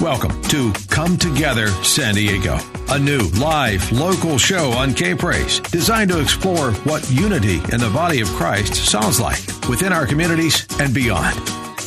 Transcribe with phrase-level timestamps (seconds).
[0.00, 2.56] Welcome to Come Together San Diego,
[2.88, 7.90] a new live local show on K Praise designed to explore what unity in the
[7.92, 11.36] body of Christ sounds like within our communities and beyond.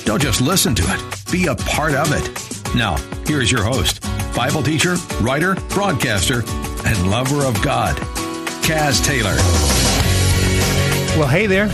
[0.05, 2.75] Don't just listen to it, be a part of it.
[2.75, 4.03] Now, here's your host,
[4.35, 6.43] Bible teacher, writer, broadcaster,
[6.85, 7.95] and lover of God,
[8.61, 9.35] Kaz Taylor.
[11.17, 11.67] Well, hey there,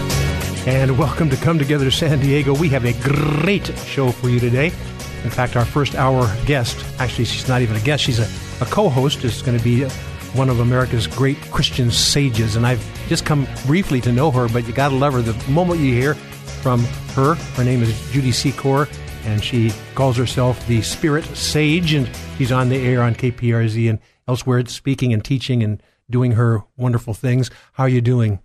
[0.66, 2.56] and welcome to Come Together San Diego.
[2.56, 4.72] We have a great show for you today.
[5.24, 8.68] In fact, our first hour guest, actually, she's not even a guest, she's a, a
[8.68, 9.84] co host, is going to be
[10.34, 12.56] one of America's great Christian sages.
[12.56, 15.22] And I've just come briefly to know her, but you got to love her.
[15.22, 16.84] The moment you hear from
[17.16, 18.88] her, her name is Judy Secor,
[19.26, 24.00] and she calls herself the Spirit Sage, and she's on the air on KPRZ and
[24.28, 27.50] elsewhere speaking and teaching and doing her wonderful things.
[27.74, 28.40] How are you doing?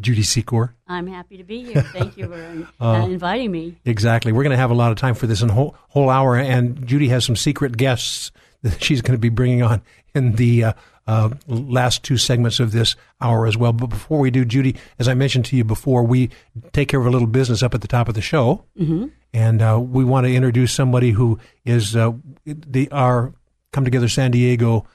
[0.00, 0.74] Judy Secor.
[0.86, 1.82] I'm happy to be here.
[1.82, 3.76] Thank you for uh, inviting me.
[3.84, 4.32] Exactly.
[4.32, 6.86] We're going to have a lot of time for this in whole, whole hour, and
[6.86, 8.30] Judy has some secret guests
[8.62, 9.82] that she's going to be bringing on
[10.14, 10.72] in the uh,
[11.06, 13.72] uh, last two segments of this hour as well.
[13.72, 16.30] But before we do, Judy, as I mentioned to you before, we
[16.72, 19.06] take care of a little business up at the top of the show, mm-hmm.
[19.32, 22.12] and uh, we want to introduce somebody who is uh,
[22.44, 23.32] the our
[23.72, 24.86] Come Together San Diego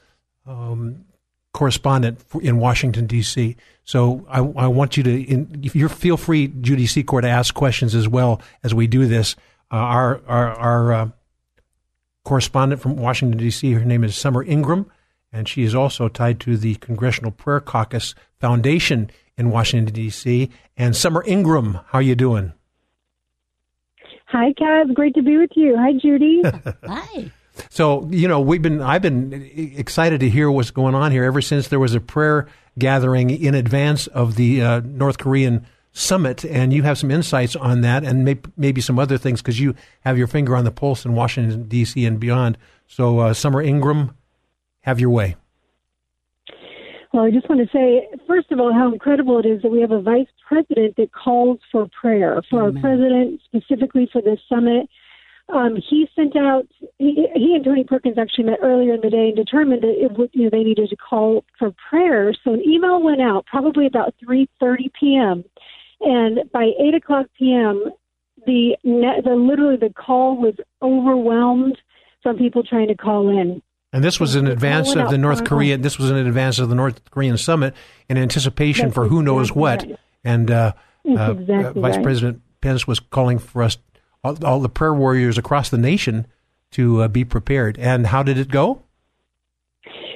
[0.45, 1.05] um,
[1.53, 3.55] correspondent in Washington D.C.
[3.85, 7.53] So I, I want you to, in, if you feel free, Judy Secor, to ask
[7.53, 9.35] questions as well as we do this.
[9.71, 11.09] Uh, our our, our uh,
[12.23, 13.71] correspondent from Washington D.C.
[13.73, 14.91] Her name is Summer Ingram,
[15.31, 20.49] and she is also tied to the Congressional Prayer Caucus Foundation in Washington D.C.
[20.77, 22.53] And Summer Ingram, how are you doing?
[24.27, 24.91] Hi, Kaz.
[24.93, 25.75] Great to be with you.
[25.77, 26.41] Hi, Judy.
[26.87, 27.31] Hi.
[27.69, 29.33] So you know, we've been I've been
[29.75, 32.47] excited to hear what's going on here ever since there was a prayer
[32.77, 37.81] gathering in advance of the uh, North Korean summit, and you have some insights on
[37.81, 41.05] that, and may, maybe some other things because you have your finger on the pulse
[41.05, 42.03] in Washington D.C.
[42.05, 42.57] and beyond.
[42.87, 44.15] So, uh, Summer Ingram,
[44.81, 45.35] have your way.
[47.13, 49.81] Well, I just want to say, first of all, how incredible it is that we
[49.81, 52.75] have a vice president that calls for prayer for Amen.
[52.75, 54.89] our president, specifically for this summit.
[55.49, 56.67] Um, he sent out.
[56.99, 60.17] He, he, and Tony Perkins actually met earlier in the day and determined that it
[60.17, 62.33] would, you know, they needed to call for prayer.
[62.43, 65.43] So an email went out probably about 3:30 p.m.
[66.01, 67.83] And by 8 o'clock p.m.,
[68.45, 71.77] the, the literally the call was overwhelmed
[72.21, 73.61] from people trying to call in.
[73.93, 75.81] And this was in advance of the North Korean.
[75.81, 77.75] This was in advance of the North Korean summit,
[78.09, 79.83] in anticipation That's for who knows what.
[79.83, 79.99] Right.
[80.23, 80.73] And uh,
[81.07, 82.03] uh, exactly uh, Vice right.
[82.03, 83.77] President Pence was calling for us
[84.23, 86.25] all, all the prayer warriors across the nation
[86.73, 87.77] to uh, be prepared.
[87.79, 88.83] And how did it go?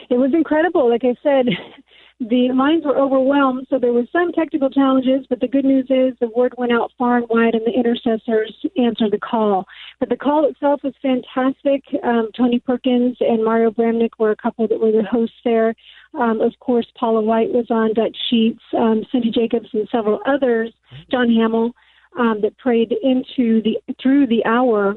[0.10, 0.90] It was incredible.
[0.90, 1.48] Like I said,
[2.20, 6.18] the lines were overwhelmed, so there was some technical challenges, but the good news is
[6.20, 9.66] the word went out far and wide, and the intercessors answered the call.
[10.00, 11.84] But the call itself was fantastic.
[12.04, 15.76] Um, Tony Perkins and Mario Bramnick were a couple that were the hosts there.
[16.18, 20.74] Um, of course, Paula White was on Dutch Sheets, um, Cindy Jacobs, and several others.
[21.12, 21.74] John Hamel
[22.18, 24.96] um, that prayed into the through the hour.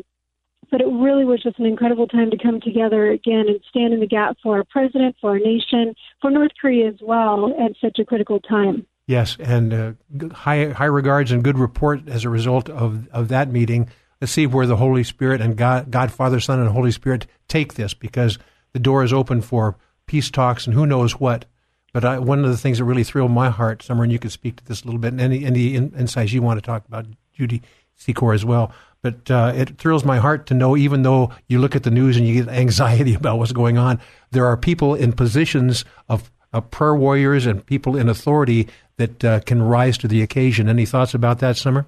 [0.71, 4.01] But it really was just an incredible time to come together again and stand in
[4.01, 7.99] the gap for our president, for our nation, for North Korea as well at such
[7.99, 8.87] a critical time.
[9.07, 9.93] Yes, and uh,
[10.33, 13.89] high high regards and good report as a result of of that meeting.
[14.21, 17.75] Let's see where the Holy Spirit and God, God, Father, Son, and Holy Spirit take
[17.75, 18.39] this, because
[18.73, 19.77] the door is open for
[20.07, 21.47] peace talks and who knows what.
[21.93, 24.31] But I, one of the things that really thrilled my heart, Summer, and you could
[24.31, 27.07] speak to this a little bit, and any, any insights you want to talk about,
[27.33, 27.63] Judy
[27.99, 28.73] Secor as well.
[29.03, 32.17] But uh, it thrills my heart to know, even though you look at the news
[32.17, 36.71] and you get anxiety about what's going on, there are people in positions of, of
[36.71, 40.69] prayer warriors and people in authority that uh, can rise to the occasion.
[40.69, 41.87] Any thoughts about that, Summer?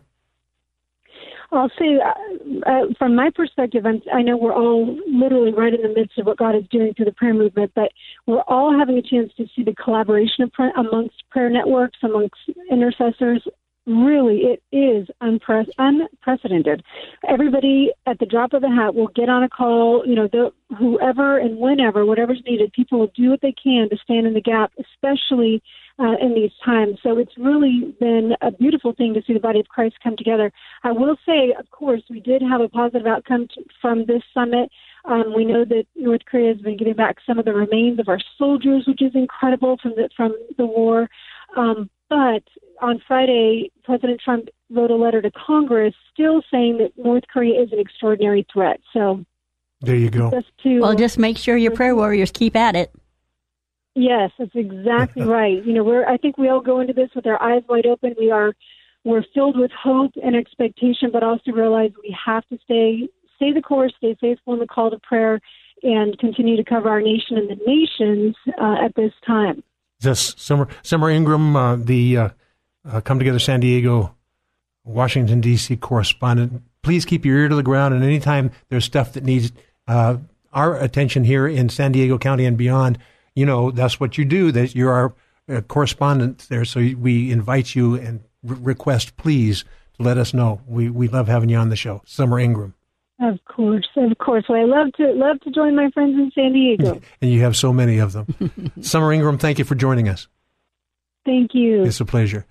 [1.52, 5.88] I'll uh, uh, from my perspective, I'm, I know we're all literally right in the
[5.94, 7.92] midst of what God is doing through the prayer movement, but
[8.26, 12.36] we're all having a chance to see the collaboration of prayer, amongst prayer networks, amongst
[12.70, 13.46] intercessors
[13.86, 16.82] really it is unpre- unprecedented.
[17.28, 20.04] Everybody at the drop of a hat will get on a call.
[20.06, 23.96] You know, the, whoever and whenever, whatever's needed, people will do what they can to
[24.04, 25.62] stand in the gap, especially
[25.98, 26.98] uh, in these times.
[27.02, 30.52] So it's really been a beautiful thing to see the body of Christ come together.
[30.84, 34.70] I will say, of course, we did have a positive outcome t- from this summit.
[35.04, 38.08] Um, we know that North Korea has been giving back some of the remains of
[38.08, 41.08] our soldiers, which is incredible from the from the war.
[41.56, 42.42] Um, but
[42.80, 47.72] on Friday, President Trump wrote a letter to Congress still saying that North Korea is
[47.72, 48.80] an extraordinary threat.
[48.92, 49.24] So
[49.80, 50.30] there you go.
[50.30, 52.92] Just to, well, just make sure your prayer warriors keep at it.
[53.94, 55.64] Yes, that's exactly right.
[55.64, 58.14] You know, we're I think we all go into this with our eyes wide open.
[58.18, 58.52] We are
[59.04, 63.62] we're filled with hope and expectation, but also realize we have to stay stay the
[63.62, 65.40] course, stay faithful in the call to prayer,
[65.82, 69.62] and continue to cover our nation and the nations uh, at this time.
[70.02, 72.28] This Summer Summer Ingram, uh, the uh,
[72.84, 74.16] uh, Come Together San Diego,
[74.84, 75.76] Washington D.C.
[75.76, 76.62] correspondent.
[76.82, 79.52] Please keep your ear to the ground, and anytime there's stuff that needs
[79.86, 80.16] uh,
[80.52, 82.98] our attention here in San Diego County and beyond,
[83.36, 84.50] you know that's what you do.
[84.50, 85.14] That you're our
[85.48, 89.64] uh, correspondent there, so we invite you and re- request please
[89.96, 90.60] to let us know.
[90.66, 92.74] We we love having you on the show, Summer Ingram.
[93.22, 94.44] Of course, of course.
[94.48, 97.00] Well, I love to love to join my friends in San Diego.
[97.22, 98.72] and you have so many of them.
[98.80, 100.26] Summer Ingram, thank you for joining us.
[101.24, 101.84] Thank you.
[101.84, 102.46] It's a pleasure.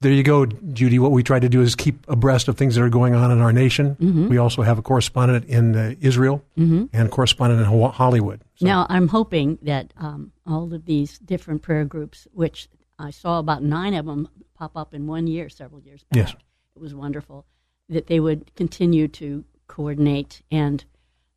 [0.00, 0.98] There you go, Judy.
[0.98, 3.40] What we try to do is keep abreast of things that are going on in
[3.40, 3.96] our nation.
[3.96, 4.28] Mm-hmm.
[4.28, 6.88] We also have a correspondent in uh, Israel Mhm.
[6.92, 8.40] and correspondent in Ho- Hollywood.
[8.60, 12.68] Now, I'm hoping that um, all of these different prayer groups, which
[12.98, 14.28] I saw about nine of them
[14.58, 16.34] pop up in one year, several years back, Yes.
[16.76, 17.46] it was wonderful,
[17.88, 20.84] that they would continue to coordinate and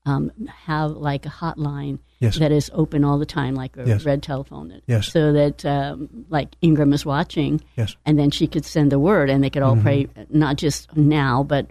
[0.06, 0.32] um,
[0.66, 2.40] have like a hotline Yes.
[2.40, 4.04] that is open all the time, like a Yes.
[4.06, 4.70] red telephone.
[4.70, 5.12] That, Yes.
[5.12, 7.96] So that, um, like Ingram is watching, Yes.
[8.06, 9.82] and then she could send the word, and they could all Mhm.
[9.84, 11.68] pray, not just now, but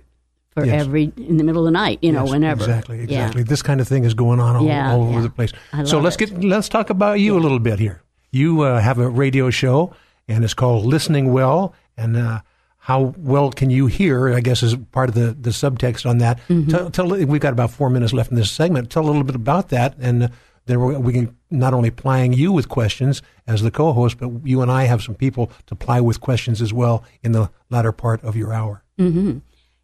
[0.51, 2.63] for every in the middle of the night, you know, whenever.
[2.63, 3.03] Exactly, Yeah.
[3.05, 3.43] exactly.
[3.43, 5.21] This kind of thing is going on all, Yeah, all over yeah.
[5.23, 5.53] the place.
[5.85, 6.31] So let's it.
[6.31, 8.03] get let's talk about you a little bit here.
[8.31, 9.93] You uh, have a radio show,
[10.29, 11.73] and it's called Listening Well.
[11.97, 12.41] And uh,
[12.87, 14.33] how well can you hear?
[14.33, 16.39] I guess is part of the, the subtext on that.
[16.49, 16.71] Mm-hmm.
[16.71, 18.91] Tell, tell, we've got about four minutes left in this segment.
[18.91, 20.31] Tell a little bit about that, and
[20.67, 24.63] then we're, we can not only plying you with questions as the co-host, but you
[24.63, 28.23] and I have some people to ply with questions as well in the latter part
[28.23, 28.85] of your hour.
[28.97, 29.39] hmm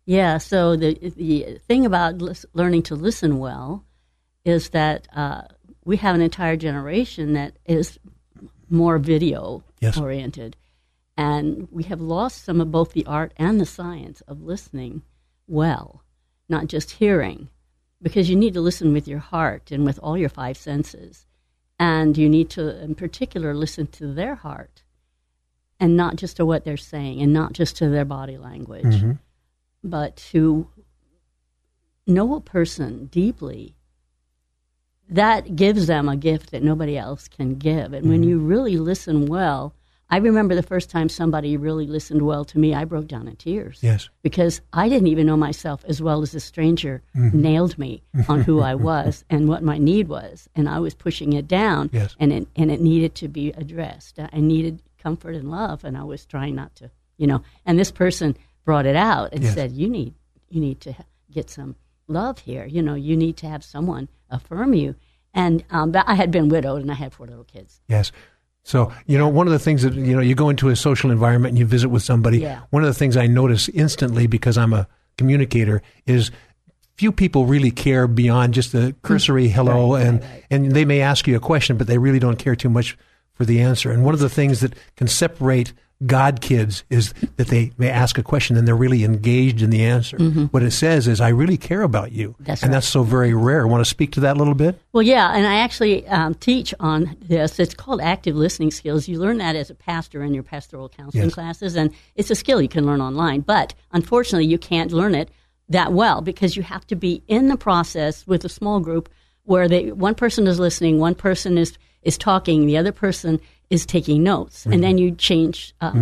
[0.07, 0.39] Yeah.
[0.39, 2.23] So the the thing about
[2.55, 3.85] learning to listen well
[4.45, 5.43] is that uh,
[5.85, 7.99] we have an entire generation that is
[8.71, 9.99] more video Yes.
[9.99, 10.57] oriented,
[11.17, 15.03] and we have lost some of both the art and the science of listening
[15.47, 16.03] well,
[16.49, 17.49] not just hearing,
[18.01, 21.27] because you need to listen with your heart and with all your five senses,
[21.79, 24.83] and you need to, in particular, listen to their heart.
[25.79, 29.19] And not just to what they're saying, and not just to their body language Mhm.
[29.83, 30.69] but to
[32.07, 33.75] know a person deeply
[35.09, 39.27] that gives them a gift that nobody else can give and when you really listen
[39.27, 39.75] well
[40.13, 43.35] i remember the first time somebody really listened well to me i broke down in
[43.37, 44.09] tears Yes.
[44.23, 47.35] because i didn't even know myself as well as a stranger Mhm.
[47.35, 51.33] nailed me on who i was and what my need was and i was pushing
[51.33, 52.15] it down Yes.
[52.21, 56.05] and it, and it needed to be addressed i needed comfort and love and i
[56.05, 59.55] was trying not to you know and this person brought it out and Yes.
[59.55, 60.15] said you need
[60.49, 60.95] you need to
[61.31, 61.75] get some
[62.09, 64.95] love here you know you need to have someone affirm you
[65.35, 68.13] and um, but i had been widowed and i had four little kids Yes.
[68.65, 71.11] So, you know, one of the things that, you know, you go into a social
[71.11, 72.39] environment and you visit with somebody.
[72.39, 72.61] Yeah.
[72.71, 74.87] One of the things I notice instantly because I'm a
[75.19, 76.31] communicator is
[76.97, 79.53] few people really care beyond just the cursory mm.
[79.53, 80.45] hello Right, and right, right.
[80.51, 82.97] and they may ask you a question but they really don't care too much
[83.35, 83.91] for the answer.
[83.91, 85.73] And one of the things that can separate
[86.07, 89.85] God kids is that they may ask a question and they're really engaged in the
[89.85, 90.19] answer.
[90.19, 92.31] What it says is I really care about you.
[92.31, 92.45] Mm-hmm.
[92.45, 92.77] That's and right.
[92.77, 93.67] that's so very rare.
[93.67, 94.81] Want to speak to that a little bit?
[94.93, 97.59] Well, yeah, and I actually um, teach on this.
[97.59, 99.07] It's called active listening skills.
[99.09, 101.35] You learn that as a pastor in your pastoral counseling Yes.
[101.35, 103.41] classes, and it's a skill you can learn online.
[103.41, 105.31] But unfortunately, you can't learn it
[105.69, 109.09] that well because you have to be in the process with a small group
[109.45, 113.41] where they one person is listening, one person is is talking, the other person
[113.73, 115.93] is taking notes, and then you change uh,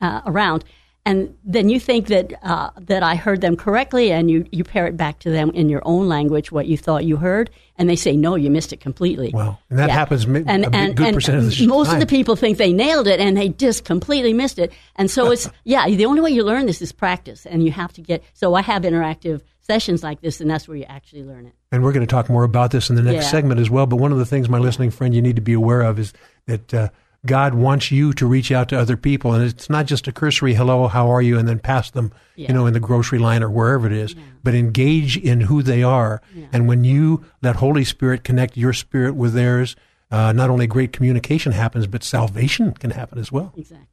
[0.00, 0.64] uh, around.
[1.08, 4.88] And then you think that uh, that I heard them correctly, and you, you pair
[4.88, 7.94] it back to them in your own language what you thought you heard, and they
[7.94, 9.30] say no, you missed it completely.
[9.32, 9.56] Wow.
[9.70, 12.58] And that happens ma- a big- good percent of the most of the people think
[12.58, 14.72] they nailed it, and they just completely missed it.
[14.96, 17.92] And so it's yeah, the only way you learn this is practice, and you have
[17.92, 18.24] to get.
[18.34, 21.52] So I have interactive sessions like this, and that's where you actually learn it.
[21.70, 23.30] And we're going to talk more about this in the next Yeah.
[23.30, 23.86] segment as well.
[23.86, 26.12] But one of the things, my listening friend, you need to be aware of is
[26.46, 26.88] that uh,
[27.26, 30.54] God wants you to reach out to other people, and it's not just a cursory
[30.54, 32.48] "hello, how are you," and then pass them, Yeah.
[32.48, 35.82] you know, in the grocery line or wherever it is, but engage in who they
[35.82, 36.22] are.
[36.52, 39.76] And when you let Holy Spirit connect your spirit with theirs,
[40.10, 43.52] uh, not only great communication happens, but salvation can happen as well.
[43.56, 43.86] Exactly.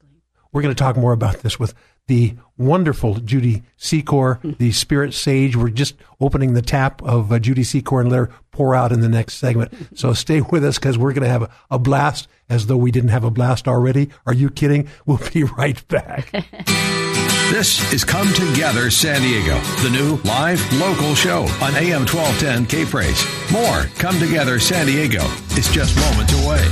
[0.52, 1.74] We're going to talk more about this with
[2.06, 5.56] the wonderful Judy Secor, the spirit sage.
[5.56, 9.00] We're just opening the tap of uh, Judy Secor and let her pour out in
[9.00, 9.74] the next segment.
[9.96, 12.91] So stay with us because we're going to have a, a blast as though we
[12.91, 14.10] didn't have a blast already.
[14.25, 14.88] Are you kidding?
[15.05, 16.31] We'll be right back.
[17.50, 22.83] This is Come Together San Diego, the new live local show on AM 1210 K
[22.83, 23.24] Praise.
[23.51, 25.22] More Come Together San Diego
[25.55, 26.65] is just moments away.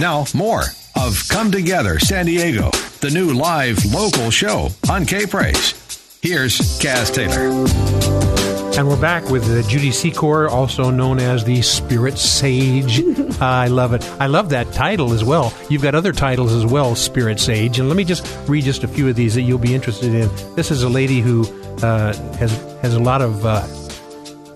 [0.00, 0.64] Now, more
[0.96, 2.70] of Come Together San Diego,
[3.00, 6.18] the new live local show on K Praise.
[6.20, 8.39] Here's Kaz Taylor.
[8.78, 13.02] And we're back with uh, Judy Secor, also known as the Spirit Sage.
[13.40, 14.02] I love it.
[14.20, 15.52] I love that title as well.
[15.68, 17.78] You've got other titles as well, Spirit Sage.
[17.78, 20.30] And let me just read just a few of these that you'll be interested in.
[20.54, 21.42] This is a lady who
[21.82, 23.66] uh, has has a lot of uh,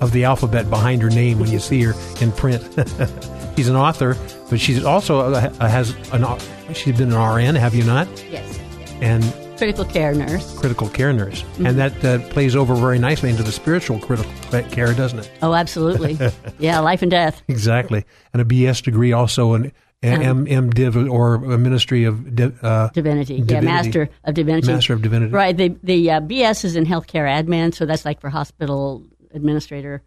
[0.00, 1.92] of the alphabet behind her name when you see her
[2.22, 2.62] in print.
[3.56, 4.16] she's an author,
[4.48, 6.24] but she's also uh, has an
[6.72, 8.08] she's been an RN, have you not?
[8.30, 8.58] Yes.
[9.02, 9.24] And
[9.64, 10.58] Critical care nurse.
[10.58, 14.30] critical care nurse, and that uh, plays over very nicely into the spiritual critical
[14.70, 15.30] care, doesn't it?
[15.40, 16.18] Oh, absolutely.
[16.58, 17.42] yeah, life and death.
[17.48, 18.04] Exactly,
[18.34, 22.90] and a BS degree also an M M Div or a Ministry of Div, uh,
[22.90, 23.42] Divinity.
[23.46, 24.70] Yeah, Master of Divinity.
[24.70, 25.32] Master of Divinity.
[25.32, 25.56] Right.
[25.56, 29.02] The the uh, BS is in healthcare admin, so that's like for hospital
[29.32, 30.02] administrator.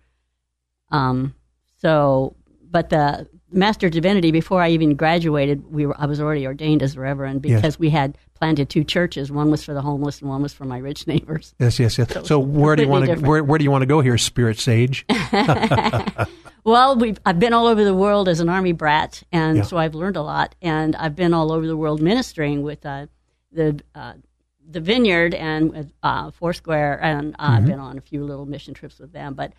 [0.92, 1.34] Um.
[1.80, 2.36] So,
[2.70, 6.84] but the Master of Divinity, before I even graduated, we were I was already ordained
[6.84, 7.80] as a reverend because Yes.
[7.80, 9.32] we had planted two churches.
[9.32, 11.56] One was for the homeless, and one was for my rich neighbors.
[11.60, 12.28] Yes, yes, yes.
[12.28, 14.60] So, where do you want to where, where do you want to go here, Spirit
[14.60, 15.06] Sage?
[16.64, 19.64] Well, we've, I've been all over the world as an army brat, and Yeah.
[19.64, 20.54] so I've learned a lot.
[20.62, 23.08] And I've been all over the world ministering with uh,
[23.54, 24.16] the uh,
[24.70, 28.74] the Vineyard and with uh, Foursquare, and uh, I've been on a few little mission
[28.74, 29.34] trips with them.
[29.34, 29.54] But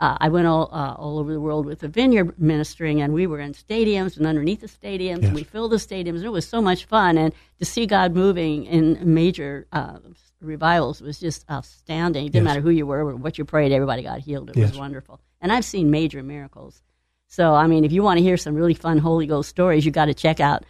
[0.00, 3.26] uh, I went all uh, all over the world with the Vineyard ministering, and we
[3.26, 6.46] were in stadiums and underneath the stadiums, and we filled the stadiums, and it was
[6.48, 7.16] so much fun.
[7.18, 9.98] And to see God moving in major uh,
[10.40, 12.26] revivals was just outstanding.
[12.26, 12.50] It didn't Yes.
[12.54, 14.50] matter who you were or what you prayed; everybody got healed.
[14.50, 14.70] It Yes.
[14.72, 15.20] was wonderful.
[15.40, 16.82] And I've seen major miracles.
[17.28, 19.90] So, I mean, if you want to hear some really fun Holy Ghost stories, you
[19.92, 20.64] got to check out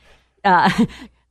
[0.44, 0.70] uh,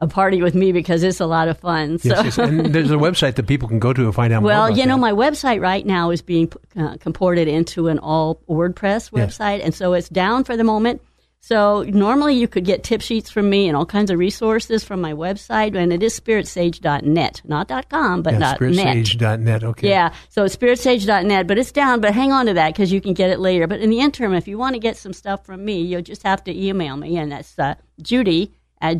[0.01, 1.99] a party with me because it's a lot of fun.
[1.99, 2.37] So, Yes, yes.
[2.39, 4.47] And there's a website that people can go to and find out more.
[4.47, 5.01] well, you know, that.
[5.01, 9.37] my website right now is being uh, comported into an all WordPress Yes.
[9.37, 11.01] website, and so it's down for the moment.
[11.43, 15.01] So normally you could get tip sheets from me and all kinds of resources from
[15.01, 18.69] my website, and it is spiritsage.net, not .com, but yeah, not net.
[18.97, 19.63] spiritsage.net.
[19.63, 19.89] Okay.
[19.89, 23.13] Yeah, so it's spiritsage.net, but it's down, but hang on to that because you can
[23.13, 23.65] get it later.
[23.67, 26.23] But in the interim, if you want to get some stuff from me, you'll just
[26.23, 28.97] have to email me, and that's uh, judy at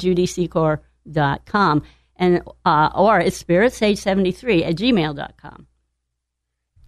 [1.07, 1.83] judysecor.com,
[2.15, 5.67] and, uh, or it's spiritsage73 at gmail.com.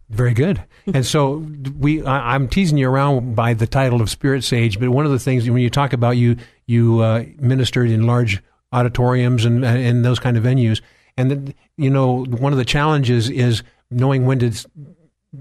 [0.10, 0.64] Very good.
[0.94, 1.48] And so
[1.80, 5.14] we, I, I'm teasing you around by the title of Spirit Sage, but one of
[5.14, 8.44] the things when you talk about you, you uh, ministered in large
[8.74, 10.82] auditoriums and and those kind of venues,
[11.16, 14.52] and then, you know one of the challenges is knowing when to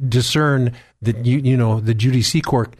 [0.09, 2.73] discern that you you know the Judy Secor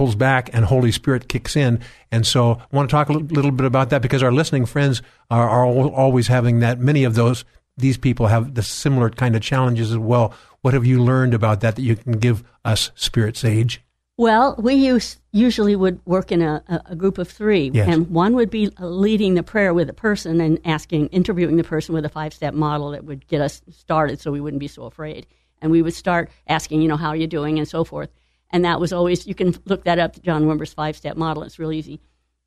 [0.00, 1.78] pulls back and Holy Spirit kicks in.
[2.10, 5.02] And so I want to talk a little, bit about that because our listening friends
[5.30, 6.80] are, are always having that.
[6.80, 7.44] Many of those,
[7.76, 10.32] these people have the similar kind of challenges as well.
[10.62, 13.82] What have you learned about that that you can give us, Spirit Sage?
[14.16, 17.86] Well, we use, usually would work in a, a, a group of three, Yes.
[17.86, 21.64] and one would be uh, leading the prayer with a person and asking, interviewing the
[21.64, 24.68] person with a five step model that would get us started, so we wouldn't be
[24.68, 25.26] so afraid.
[25.60, 28.08] And we would start asking, you know, how are you doing, and so forth.
[28.50, 31.42] And that was always you can look that up, John Wimber's five step model.
[31.44, 32.00] It's real easy.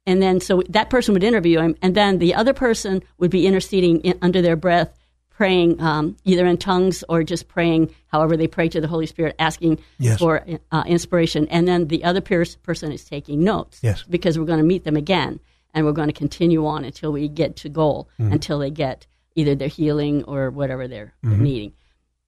[0.05, 3.47] And then so that person would interview him, and then the other person would be
[3.47, 4.93] interceding in, under their breath,
[5.29, 9.33] praying um, either in tongues or just praying however they pray to the Holy Spirit,
[9.39, 10.19] asking Yes.
[10.19, 11.47] for uh, inspiration.
[11.47, 14.03] And then the other pers- person is taking notes Yes.
[14.03, 15.39] because we're going to meet them again,
[15.73, 18.33] and we're going to continue on until we get to goal, Mm-hmm.
[18.33, 21.71] until they get either their healing or whatever they're needing.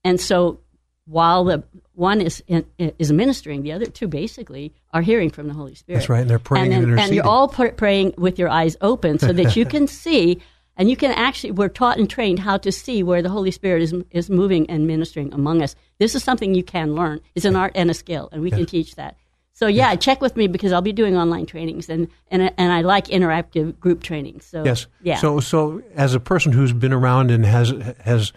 [0.05, 0.61] And so
[1.05, 5.53] while the one is in, is ministering, the other two basically are hearing from the
[5.53, 5.99] Holy Spirit.
[5.99, 7.15] That's right, and they're praying and, and then- and interceding.
[7.17, 10.41] you're all pr- praying with your eyes open so that you can see,
[10.77, 11.51] and you can actually.
[11.51, 14.87] We're taught and trained how to see where the Holy Spirit is is moving and
[14.87, 15.75] ministering among us.
[15.99, 17.21] This is something you can learn.
[17.35, 19.15] It's an art and a skill, and we can teach that.
[19.53, 22.81] So yeah, check with me because I'll be doing online trainings, and and and I
[22.81, 24.43] like interactive group trainings.
[24.45, 24.87] So Yes.
[25.01, 25.15] yeah.
[25.17, 27.71] So, so as a person who's been around and has
[28.03, 28.33] has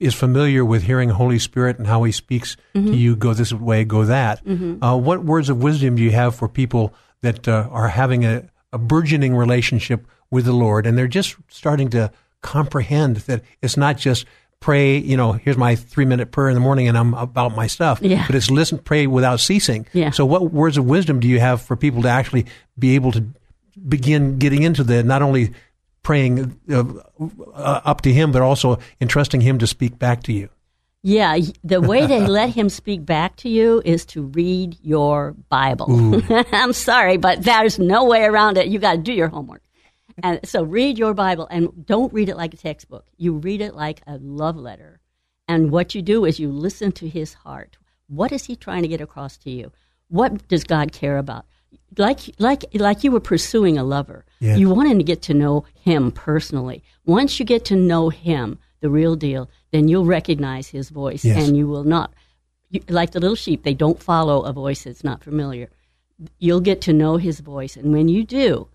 [0.00, 2.86] is familiar with hearing Holy Spirit and how He speaks Mm-hmm.
[2.92, 4.40] to you, go this way, go that.
[4.82, 6.92] Uh, what words of wisdom do you have for people
[7.22, 11.90] that uh, are having a a burgeoning relationship with the Lord, and they're just starting
[11.90, 14.24] to comprehend that it's not just
[14.60, 17.66] pray, you know, here's my three minute prayer in the morning and I'm about my
[17.66, 18.00] stuff.
[18.02, 18.26] Yeah.
[18.26, 19.86] But it's listen, pray without ceasing.
[19.92, 20.10] Yeah.
[20.10, 22.46] So what words of wisdom do you have for people to actually
[22.78, 23.24] be able to
[23.88, 25.52] begin getting into the, not only
[26.02, 26.84] praying uh,
[27.54, 30.48] uh, up to him, but also entrusting him to speak back to you?
[31.02, 36.22] Yeah, the way to let him speak back to you is to read your Bible.
[36.52, 38.68] I'm sorry, but there's no way around it.
[38.68, 39.62] You got to do your homework.
[40.22, 43.06] And so read your Bible and don't read it like a textbook.
[43.16, 45.00] You read it like a love letter.
[45.48, 47.78] And what you do is you listen to his heart.
[48.08, 49.72] What is he trying to get across to you?
[50.08, 51.46] What does God care about?
[51.98, 54.24] Like like like you were pursuing a lover.
[54.38, 54.58] Yes.
[54.58, 56.82] You wanted to get to know him personally.
[57.04, 61.46] Once you get to know him, the real deal, then you'll recognize his voice Yes.
[61.46, 62.12] and you will not
[62.70, 65.68] you, like the little sheep, they don't follow a voice that's not familiar.
[66.38, 68.68] You'll get to know his voice, and when you do,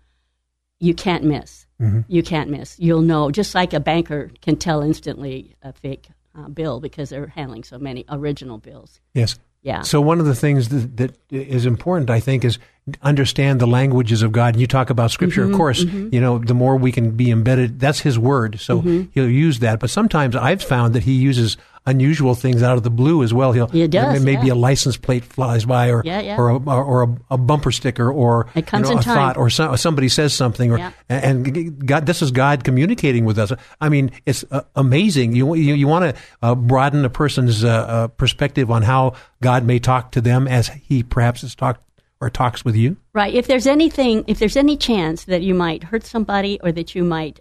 [0.78, 1.66] you can't miss.
[1.80, 2.00] Mm-hmm.
[2.08, 2.78] You can't miss.
[2.78, 7.28] You'll know, just like a banker can tell instantly a fake uh, bill because they're
[7.28, 9.00] handling so many original bills.
[9.14, 9.38] Yes.
[9.66, 9.82] Yeah.
[9.82, 12.60] So one of the things that, that is important, I think, is
[13.02, 14.54] understand the languages of God.
[14.54, 15.82] And you talk about Scripture, Mm-hmm, of course.
[15.82, 18.60] You know, the more we can be embedded, that's His Word.
[18.60, 19.10] So Mm-hmm.
[19.12, 19.80] He'll use that.
[19.80, 23.52] But sometimes I've found that He uses unusual things out of the blue as well.
[23.52, 24.52] He'll He does, maybe yeah.
[24.52, 26.36] a license plate flies by, or Yeah, yeah.
[26.36, 29.14] or a, or a, a bumper sticker, or It comes you know, a time.
[29.14, 33.52] thought, or so, somebody says something, or and God, this is God communicating with us.
[33.80, 35.34] I mean, it's uh, amazing.
[35.34, 39.64] You you, you want to uh, broaden a person's uh, uh, perspective on how God
[39.64, 41.80] may talk to them as He perhaps has talked
[42.20, 42.96] or talks with you.
[43.12, 43.34] Right.
[43.34, 47.04] If there's anything, if there's any chance that you might hurt somebody or that you
[47.04, 47.38] might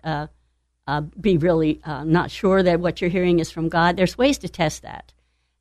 [0.88, 4.38] uh, be really uh, not sure that what you're hearing is from God, there's ways
[4.40, 5.14] to test that.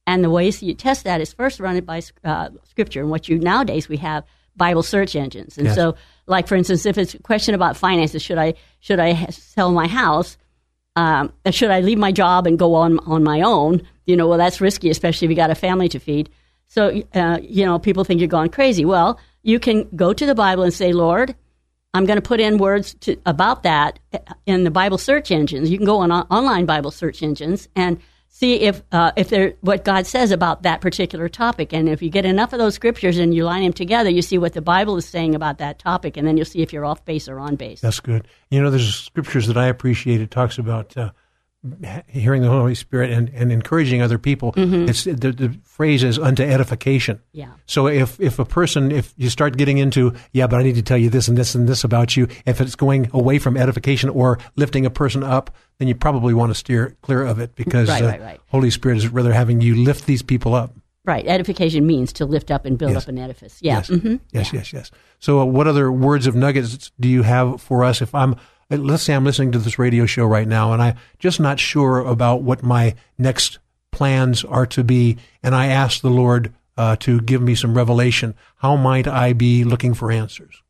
[0.06, 3.00] And the ways you test that is first run it by uh, Scripture.
[3.00, 4.24] And what you nowadays we have
[4.56, 5.56] Bible search engines.
[5.56, 5.74] And Yes.
[5.74, 9.72] so, like for instance, if it's a question about finances, should I should I sell
[9.72, 10.36] my house?
[10.96, 13.82] Um, should I leave my job and go on on my own?
[14.06, 16.28] You know, well, that's risky, especially if you got a family to feed.
[16.66, 18.84] So, uh, you know, people think you're going crazy.
[18.84, 21.34] Well, you can go to the Bible and say, Lord,
[21.94, 24.00] I'm going to put in words to, about that
[24.46, 25.70] in the Bible search engines.
[25.70, 29.84] You can go on online Bible search engines and see if uh, if there what
[29.84, 31.72] God says about that particular topic.
[31.72, 34.38] And if you get enough of those scriptures and you line them together, you see
[34.38, 37.04] what the Bible is saying about that topic, and then you'll see if you're off
[37.04, 37.80] base or on base.
[37.80, 38.26] That's good.
[38.50, 40.20] You know, there's scriptures that I appreciate.
[40.20, 41.12] It talks about uh,
[42.08, 44.52] hearing the Holy Spirit and, and encouraging other people.
[44.56, 47.20] It's the, the phrase is unto edification.
[47.32, 47.48] Yeah.
[47.66, 50.82] So if if a person if you start getting into yeah, but I need to
[50.82, 54.10] tell you this and this and this about you, if it's going away from edification
[54.10, 57.88] or lifting a person up, then you probably want to steer clear of it because
[57.88, 58.40] Right, uh, right, right.
[58.48, 60.74] Holy Spirit is rather having you lift these people up.
[61.06, 61.26] Right.
[61.26, 63.02] Edification means to lift up and build Yes.
[63.02, 63.58] up an edifice.
[63.60, 63.74] Yeah.
[63.76, 63.90] Yes.
[63.90, 64.20] mhm.
[64.32, 64.90] Yes, yes, yes.
[65.18, 68.00] So, uh, what other words of nuggets do you have for us?
[68.00, 68.36] If I'm,
[68.70, 71.98] let's say I'm listening to this radio show right now and I'm just not sure
[71.98, 73.58] about what my next
[73.94, 78.34] plans are to be, and I ask the Lord uh, to give me some revelation,
[78.56, 80.62] how might I be looking for answers?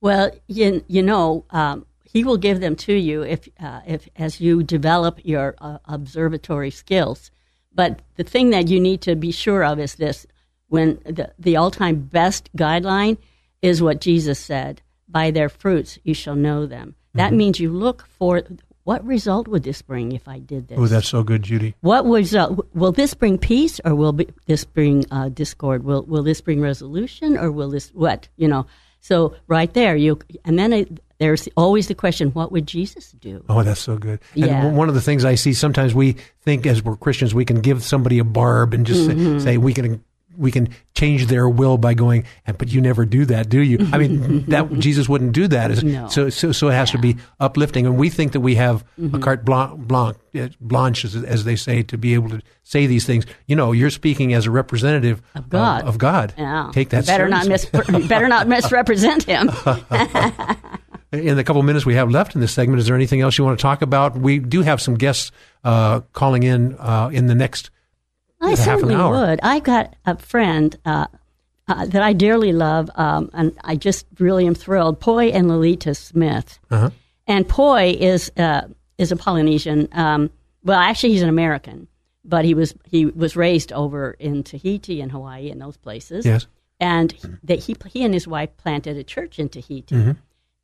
[0.00, 4.40] Well, you, you know, um, he will give them to you if, uh, if as
[4.40, 7.30] you develop your uh, observatory skills.
[7.72, 10.26] But the thing that you need to be sure of is this:
[10.68, 13.18] when the the all time best guideline
[13.62, 18.06] is what Jesus said, "By their fruits you shall know them." That means you look
[18.18, 18.42] for
[18.84, 20.78] what result would this bring if I did this.
[20.80, 21.74] Oh, that's so good, Judy.
[21.82, 25.84] What uh, will this bring peace or will be, this bring uh, discord?
[25.84, 28.66] Will will this bring resolution or will this what you know?
[29.00, 33.44] So right there, you and then it, there's always the question: What would Jesus do?
[33.48, 34.20] Oh, that's so good.
[34.34, 34.70] And Yeah.
[34.72, 37.82] one of the things I see sometimes we think as we're Christians, we can give
[37.82, 39.38] somebody a barb and just Mm-hmm.
[39.40, 40.02] say, we can
[40.38, 43.88] we can change their will by going, and but you never do that, do you?
[43.92, 45.82] I mean, that Jesus wouldn't do that.
[45.82, 46.08] No.
[46.08, 49.14] So so so it has to be uplifting, and we think that we have Mm-hmm.
[49.16, 52.86] a carte blanche, blanche, uh, blanche as, as they say, to be able to say
[52.86, 53.26] these things.
[53.46, 55.82] You know, you're speaking as a representative Of God.
[55.84, 56.34] Of, God.
[56.38, 56.70] Yeah.
[56.72, 57.98] Take that You better not seriously.
[57.98, 59.50] mis- better not misrepresent him.
[61.12, 63.44] In the couple minutes we have left in this segment, is there anything else you
[63.44, 64.14] want to talk about?
[64.18, 65.30] We do have some guests
[65.64, 67.70] uh, calling in uh, in the next
[68.40, 69.40] I certainly would.
[69.42, 71.06] I've got a friend uh,
[71.66, 75.00] uh, that I dearly love, um, and I just really am thrilled.
[75.00, 76.90] Poi and Lolita Smith, Uh-huh.
[77.26, 78.62] and Poi is uh,
[78.96, 79.88] is a Polynesian.
[79.92, 80.30] Um,
[80.64, 81.88] well, actually, he's an American,
[82.24, 86.24] but he was he was raised over in Tahiti and Hawaii and those places.
[86.24, 86.46] Yes.
[86.80, 90.12] and that he he and his wife planted a church in Tahiti, Mm-hmm.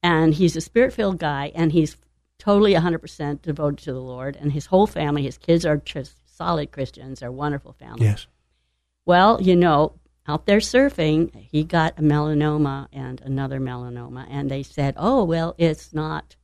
[0.02, 1.96] and he's a spirit filled guy, and he's
[2.38, 6.72] totally 100% devoted to the Lord, and his whole family, his kids are just solid
[6.72, 8.06] Christians, are wonderful family.
[8.06, 8.26] Yes.
[9.06, 9.94] Well, you know,
[10.26, 15.54] out there surfing, he got a melanoma and another melanoma, and they said, "Oh, well,
[15.58, 16.36] it's not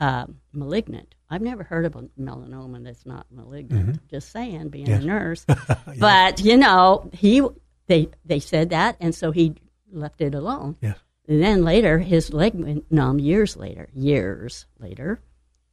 [0.00, 3.86] uh, malignant." I've never heard of a melanoma that's not malignant.
[3.88, 4.06] Mm-hmm.
[4.10, 5.02] Just saying, being Yes.
[5.02, 5.46] a nurse,
[5.98, 7.42] but you know, he
[7.86, 9.54] they they said that, and so he
[9.90, 10.76] left it alone.
[10.82, 10.98] Yes.
[11.28, 15.20] And then later, his leg went numb years later, years later,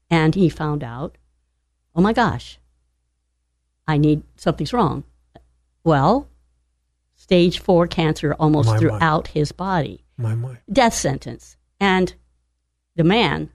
[0.09, 1.17] and he found out,
[1.95, 2.59] oh my gosh,
[3.89, 5.03] I need something's wrong.
[5.83, 6.29] Well,
[7.15, 8.79] stage four cancer almost My, my.
[8.79, 10.57] throughout his body, My, my.
[10.71, 12.13] death sentence, and
[12.95, 13.49] the man,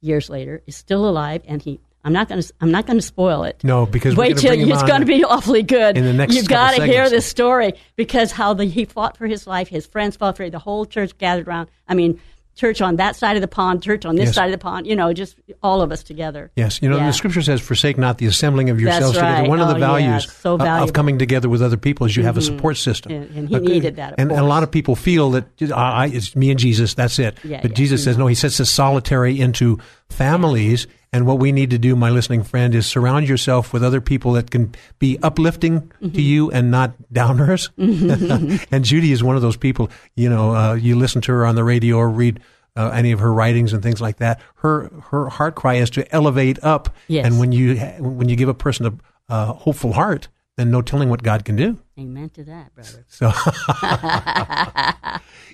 [0.00, 1.78] years later, is still alive, and he.
[2.02, 2.52] I'm not going to.
[2.62, 3.62] I'm not going to spoil it.
[3.62, 5.98] No, because Wait till it's going to be awfully good.
[5.98, 9.26] in the next You've got to hear this story because how the, he fought for
[9.26, 9.68] his life.
[9.68, 10.52] His friends fought for it.
[10.52, 11.68] The whole church gathered around.
[11.86, 12.18] I mean,
[12.60, 14.34] church on that side of the pond, church on this Yes.
[14.34, 14.86] side of the pond.
[14.86, 16.50] You know, just all of us together.
[16.56, 17.06] Yes, you know Yeah.
[17.06, 19.48] the scripture says, "Forsake not the assembling of yourselves That's together." right.
[19.48, 20.60] One of the Oh, yeah, values so of-.
[20.60, 20.90] Mm-hmm.
[20.90, 23.10] coming together with other people is you have a support system.
[23.12, 26.36] And- and he needed that, and, and a lot of people feel that I, it's
[26.36, 26.94] me and Jesus.
[26.94, 27.36] That's it.
[27.42, 28.26] Yeah, but yeah, Jesus says no.
[28.26, 29.78] He sets us solitary into
[30.10, 30.86] families.
[31.12, 34.32] And what we need to do, my listening friend, is surround yourself with other people
[34.34, 36.12] that can be uplifting Mm-hmm.
[36.12, 37.68] to you and not downers.
[38.70, 39.90] and Judy is one of those people.
[40.14, 42.40] You know, uh, you listen to her on the radio or read
[42.76, 44.40] uh, any of her writings and things like that.
[44.56, 46.94] Her her heart cry is to elevate up.
[47.08, 47.26] Yes.
[47.26, 51.08] And when you when you give a person a uh, hopeful heart, then no telling
[51.10, 51.78] what God can do.
[51.98, 53.04] Amen to that, brother.
[53.08, 53.26] So,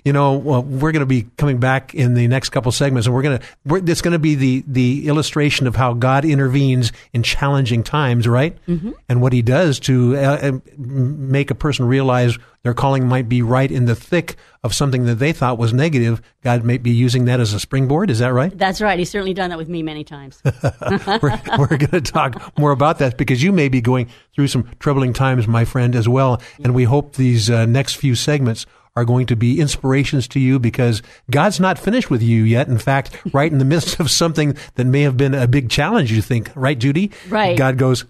[0.05, 3.13] you know, well, we're going to be coming back in the next couple segments, and
[3.13, 7.23] we're going to it's going to be the the illustration of how God intervenes in
[7.23, 8.57] challenging times, right?
[8.65, 8.91] Mm-hmm.
[9.09, 13.41] And what He does to uh, uh, make a person realize their calling might be
[13.41, 16.21] right in the thick of something that they thought was negative.
[16.43, 18.09] God may be using that as a springboard.
[18.09, 18.55] Is that right?
[18.57, 18.99] That's right.
[18.99, 20.41] He's certainly done that with me many times.
[20.43, 24.69] we're, we're going to talk more about that because you may be going through some
[24.79, 26.36] troubling times, my friend, as well.
[26.63, 30.57] And we hope these uh, next few segments are going to be inspirations to you
[30.57, 32.67] because God's not finished with you yet.
[32.67, 36.11] In fact, right in the midst of something that may have been a big challenge,
[36.11, 37.11] you think, right, Judy?
[37.29, 37.55] Right.
[37.55, 38.05] God goes,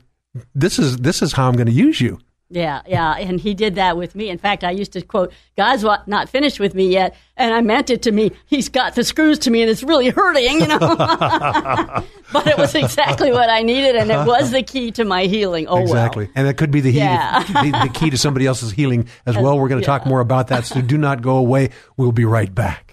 [0.55, 2.19] this is this is how I'm going to use you.
[2.49, 4.29] Yeah, yeah, and he did that with me.
[4.29, 7.89] In fact, I used to quote, "God's not finished with me yet," and I meant
[7.89, 8.31] it to me.
[8.45, 10.77] He's got the screws to me, and it's really hurting, you know.
[12.31, 15.67] but it was exactly what I needed, and it was the key to my healing.
[15.67, 16.25] Oh exactly.
[16.25, 16.33] well.
[16.35, 17.43] And that could be the, he- Yeah.
[17.43, 19.59] the, the key to somebody else's healing as well.
[19.59, 20.65] We're going to talk more about that.
[20.65, 21.71] So do not go away.
[21.97, 22.86] We'll be right back.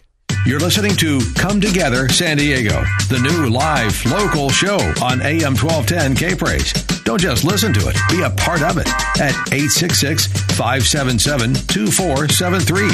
[0.47, 6.15] You're listening to Come Together San Diego, the new live local show on AM 1210
[6.15, 6.71] K Praise.
[7.05, 8.87] Don't just listen to it, be a part of it
[9.19, 12.91] at 866 577 2473.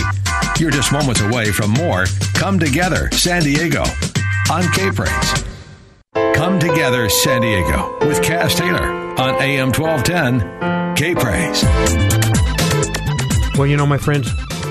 [0.60, 3.82] You're just moments away from more Come Together San Diego
[4.48, 5.44] on K Praise.
[6.36, 11.64] Come Together San Diego with Kaz Taylor on AM 1210 K Praise.
[13.58, 14.30] Well, you know, my friends,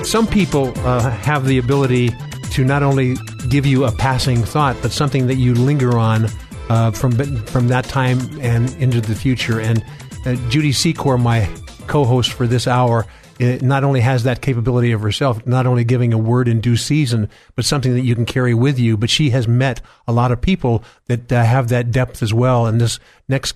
[0.10, 2.12] some people uh, have the ability
[2.52, 3.16] to not only
[3.48, 6.28] give you a passing thought, but something that you linger on
[6.70, 7.12] uh, from
[7.46, 9.60] from that time and into the future.
[9.60, 9.84] And
[10.26, 11.50] uh, Judy Secor, my
[11.88, 13.06] co-host for this hour,
[13.40, 16.76] it not only has that capability of herself, not only giving a word in due
[16.76, 18.98] season, but something that you can carry with you.
[18.98, 22.66] But she has met a lot of people that uh, have that depth as well.
[22.66, 23.56] And this next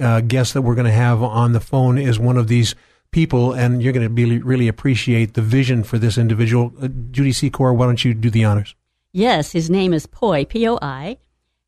[0.00, 2.74] uh, guest that we're going to have on the phone is one of these
[3.10, 6.72] people, and you're going to be, really appreciate the vision for this individual.
[6.80, 8.74] Uh, Judy Secor, why don't you do the honors?
[9.12, 11.18] Yes, his name is Poi P O I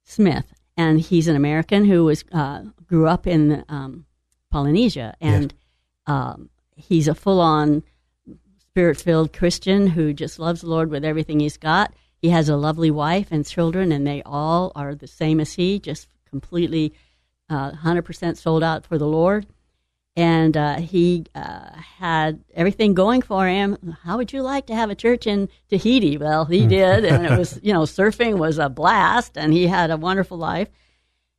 [0.05, 4.07] Smith, and he's an American who was uh, grew up in um,
[4.50, 5.52] Polynesia, and
[6.07, 7.83] um, he's a full on
[8.59, 11.92] spirit filled Christian who just loves the Lord with everything he's got.
[12.22, 15.81] He has a lovely wife and children, and they all are the same as he,
[15.81, 16.94] just completely
[17.50, 19.46] uh, 100% sold out for the Lord.
[20.14, 23.96] And uh, he uh, had everything going for him.
[24.03, 26.18] How would you like to have a church in Tahiti?
[26.18, 29.90] Well, he did, and it was, you know, surfing was a blast, and he had
[29.90, 30.68] a wonderful life.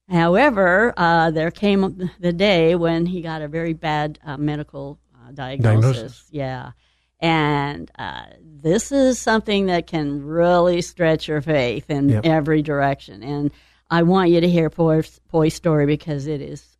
[0.09, 5.31] However, uh, there came the day when he got a very bad uh, medical uh,
[5.31, 5.83] diagnosis.
[5.83, 6.25] Diagnosis.
[6.31, 6.71] Yeah.
[7.19, 12.25] And uh, this is something that can really stretch your faith in Yep.
[12.25, 13.23] every direction.
[13.23, 13.51] And
[13.89, 16.75] I want you to hear Poi's, Poi's story because it is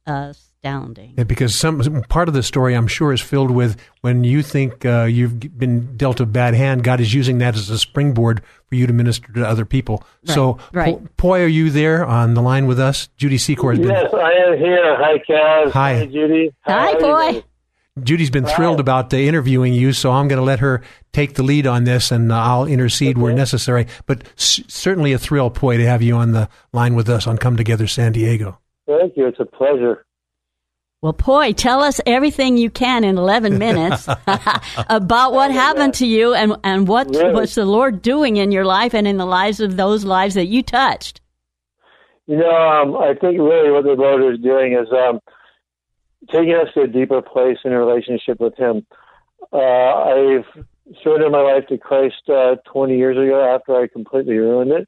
[0.63, 1.13] astounding.
[1.17, 4.85] Yeah, because some part of the story, I'm sure, is filled with when you think
[4.85, 8.75] uh, you've been dealt a bad hand, God is using that as a springboard for
[8.75, 10.03] you to minister to other people.
[10.25, 10.97] So, right.
[10.97, 13.09] Po- Poi, are you there on the line with us?
[13.17, 13.89] Judy Secor has been.
[13.89, 14.95] Yes, I am here.
[14.97, 15.71] Hi, Kaz.
[15.71, 16.05] Hi.
[16.05, 16.53] Judy.
[16.61, 17.31] Hi, How are you boy.
[17.31, 17.43] doing?
[18.01, 21.43] Judy's been thrilled about uh, interviewing you, so I'm going to let her take the
[21.43, 23.85] lead on this, and uh, I'll intercede where necessary.
[24.07, 27.37] But s- certainly a thrill, Poi, to have you on the line with us on
[27.37, 28.57] Come Together San Diego.
[28.87, 29.27] Thank you.
[29.27, 30.05] It's a pleasure.
[31.03, 34.07] Well, Poi, tell us everything you can in 11 minutes
[34.89, 37.33] about what happened to you and, and what Really?
[37.33, 40.45] was the Lord doing in your life and in the lives of those lives that
[40.45, 41.19] you touched.
[42.25, 45.19] You know, um, I think really what the Lord is doing is um,
[46.31, 48.85] taking us to a deeper place in a relationship with Him.
[49.51, 50.45] Uh, I've
[51.03, 54.87] surrendered my life to Christ uh, 20 years ago after I completely ruined it,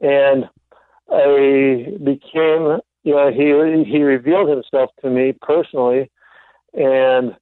[0.00, 0.44] and
[1.10, 6.10] I became, you know, He He revealed Himself to me personally,
[6.74, 7.34] and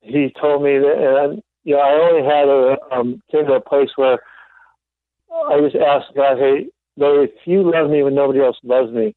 [0.00, 3.60] He told me that, and you know, I only had a um, came to a
[3.60, 4.18] place where
[5.50, 9.14] I just asked God, hey, Lord, if you love me when nobody else loves me,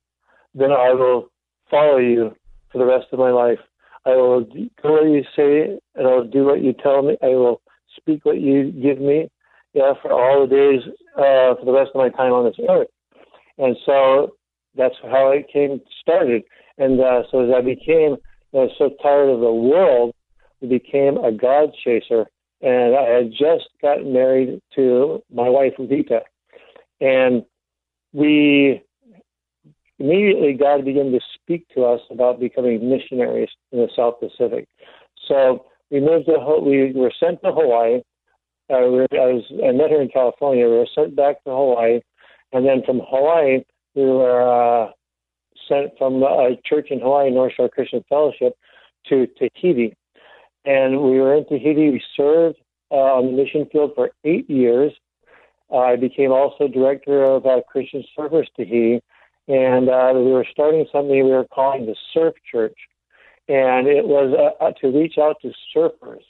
[0.54, 1.30] then I will
[1.72, 2.36] follow you
[2.70, 3.60] for the rest of my life.
[4.06, 7.16] I will do what you say, and I will do what you tell me.
[7.24, 7.62] I will
[7.96, 9.30] speak what you give me,
[9.74, 10.82] yeah, for all the days,
[11.16, 12.90] uh, for the rest of my time on this earth.
[13.58, 14.36] And so
[14.76, 16.44] that's how it came started.
[16.78, 18.18] And uh, so as I became
[18.54, 20.14] know, so tired of the world,
[20.62, 22.26] I became a God chaser.
[22.62, 26.22] And I had just gotten married to my wife, Vita.
[27.02, 27.44] And
[28.14, 28.82] we
[30.00, 34.68] immediately God began to speak to us about becoming missionaries in the South Pacific.
[35.28, 38.02] So we moved to we were sent to Hawaii.
[38.70, 40.66] Uh, I was I met her in California.
[40.66, 42.00] We were sent back to Hawaii,
[42.54, 43.64] and then from Hawaii
[43.96, 44.92] we were uh,
[45.68, 48.58] sent from a church in Hawaii, North Shore Christian Fellowship,
[49.10, 49.96] to Tahiti.
[50.66, 51.90] And we were in Tahiti.
[51.90, 52.58] We served
[52.92, 54.94] uh, on the mission field for eight years.
[55.72, 59.02] Uh, I became also director of uh, Christian Surfers Tahiti,
[59.48, 62.78] and uh, we were starting something we were calling the Surf Church,
[63.48, 66.22] and it was uh, uh, to reach out to surfers.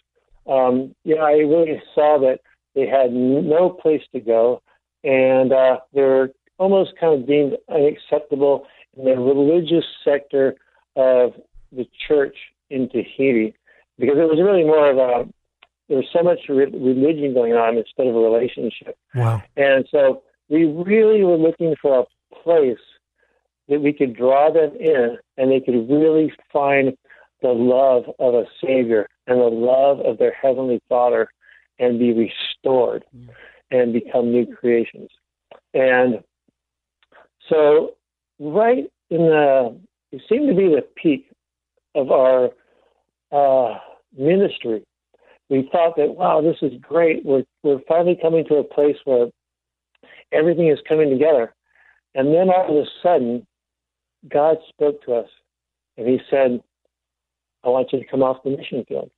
[0.48, 2.40] Um, know, I really saw that
[2.76, 4.62] they had no place to go,
[5.04, 8.66] and uh, they were almost kind of deemed unacceptable
[8.98, 10.56] in the religious sector
[10.96, 11.34] of
[11.72, 12.36] the church
[12.70, 13.56] in Tahiti,
[13.98, 15.30] because it was really more of a
[15.90, 18.98] there was so much re- religion going on instead of a relationship.
[19.14, 19.44] Wow.
[19.58, 22.78] And so we really were looking for a place
[23.68, 26.98] that we could draw them in and they could really find
[27.42, 31.28] the love of a Savior and the love of their Heavenly Father
[31.80, 33.30] and be restored mm.
[33.72, 35.10] and become new creations.
[35.74, 36.24] And
[37.50, 37.96] so,
[38.40, 39.80] right in the,
[40.12, 41.30] it seemed to be the peak
[41.96, 42.50] of our
[43.32, 43.78] uh,
[44.18, 44.84] ministry.
[45.50, 47.26] We thought that, wow, this is great.
[47.26, 49.28] We're, we're finally coming to a place where
[50.32, 51.54] everything is coming together.
[52.16, 53.46] And then all of a sudden,
[54.32, 55.30] God spoke to us
[55.98, 56.62] and He said,
[57.64, 59.10] I want you to come off the mission field.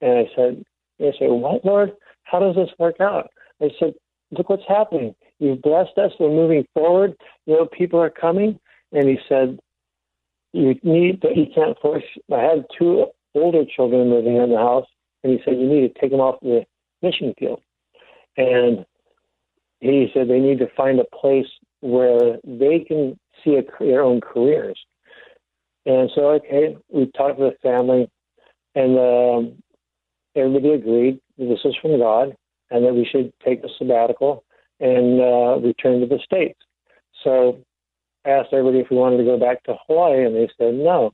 [0.00, 0.64] And I said,
[1.00, 1.92] I said, What, Lord?
[2.24, 3.30] How does this work out?
[3.60, 3.94] I said,
[4.30, 5.14] Look what's happening.
[5.38, 6.12] You've blessed us.
[6.18, 7.14] We're moving forward.
[7.46, 8.58] You know, people are coming.
[8.92, 9.58] And he said,
[10.52, 12.04] You need, but you can't force.
[12.32, 14.86] I had two older children living in the house.
[15.22, 16.64] And he said, You need to take them off the
[17.02, 17.60] mission field.
[18.36, 18.84] And
[19.80, 21.46] he said they need to find a place
[21.80, 24.78] where they can see a, their own careers.
[25.84, 28.10] And so, okay, we talked with the family,
[28.74, 29.62] and um,
[30.34, 32.36] everybody agreed that this was from God
[32.70, 34.44] and that we should take a sabbatical
[34.80, 36.58] and uh, return to the States.
[37.24, 37.58] So
[38.24, 41.12] I asked everybody if we wanted to go back to Hawaii, and they said no.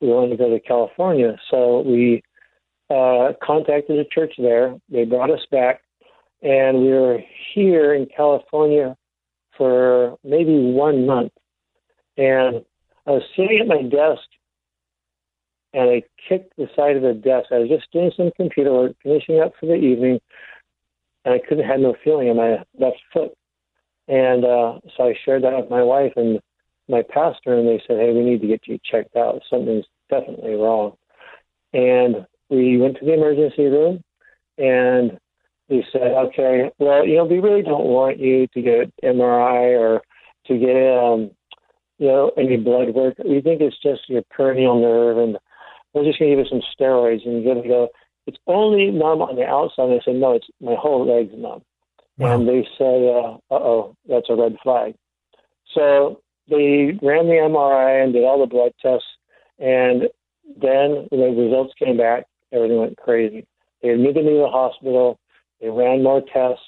[0.00, 1.36] We wanted to go to California.
[1.50, 2.22] So we
[2.90, 4.74] uh, contacted a church there.
[4.90, 5.82] They brought us back,
[6.42, 7.18] and we were
[7.54, 8.96] here in California
[9.56, 11.32] for maybe one month.
[12.16, 12.64] And
[13.06, 14.22] I was sitting at my desk
[15.72, 17.46] and I kicked the side of the desk.
[17.52, 20.20] I was just doing some computer work, finishing up for the evening,
[21.24, 23.32] and I couldn't have no feeling in my left foot.
[24.08, 26.40] And uh, so I shared that with my wife and
[26.88, 29.42] my pastor, and they said, "Hey, we need to get you checked out.
[29.48, 30.96] Something's definitely wrong."
[31.72, 34.02] And we went to the emergency room,
[34.58, 35.18] and
[35.68, 40.02] they said, "Okay, well, you know, we really don't want you to get MRI or
[40.46, 41.30] to get um,
[42.00, 43.14] you know, any blood work.
[43.24, 45.38] We think it's just your peroneal nerve, and
[45.92, 47.88] we're just going to give you some steroids, and you're going to go.
[48.26, 49.90] It's only numb on the outside.
[49.90, 51.62] And I said, no, it's my whole leg's numb.
[52.18, 52.34] Wow.
[52.34, 54.94] And they say, uh oh, that's a red flag.
[55.74, 59.06] So they ran the MRI and did all the blood tests,
[59.58, 60.02] and
[60.60, 63.46] then when the results came back, everything went crazy.
[63.82, 65.18] They admitted me to the hospital.
[65.60, 66.64] They ran more tests,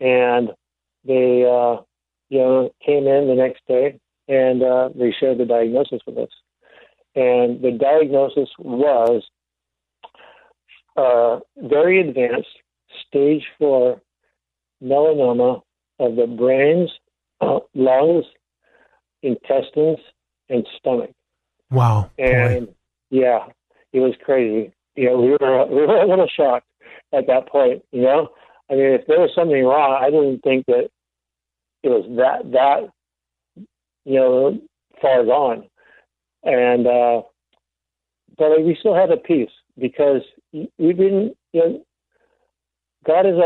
[0.00, 0.50] and
[1.04, 1.82] they, uh,
[2.30, 6.28] you know, came in the next day and uh, they shared the diagnosis with us.
[7.14, 9.24] And the diagnosis was
[10.98, 12.48] uh, very advanced,
[13.06, 14.00] stage four
[14.82, 15.62] melanoma
[16.00, 16.90] of the brains,
[17.40, 18.24] uh, lungs,
[19.22, 19.98] intestines,
[20.48, 21.10] and stomach.
[21.70, 22.10] Wow.
[22.16, 22.24] Boy.
[22.24, 22.68] And
[23.10, 23.46] yeah,
[23.92, 24.72] it was crazy.
[24.96, 26.66] You know, we were we were a little shocked
[27.12, 27.82] at that point.
[27.92, 28.28] You know,
[28.70, 30.90] I mean, if there was something wrong, I didn't think that
[31.82, 33.64] it was that that
[34.04, 34.60] you know
[35.00, 35.68] far gone,
[36.42, 37.22] and uh,
[38.36, 41.36] but we still had a piece because we didn't.
[41.52, 41.84] You know,
[43.06, 43.36] God has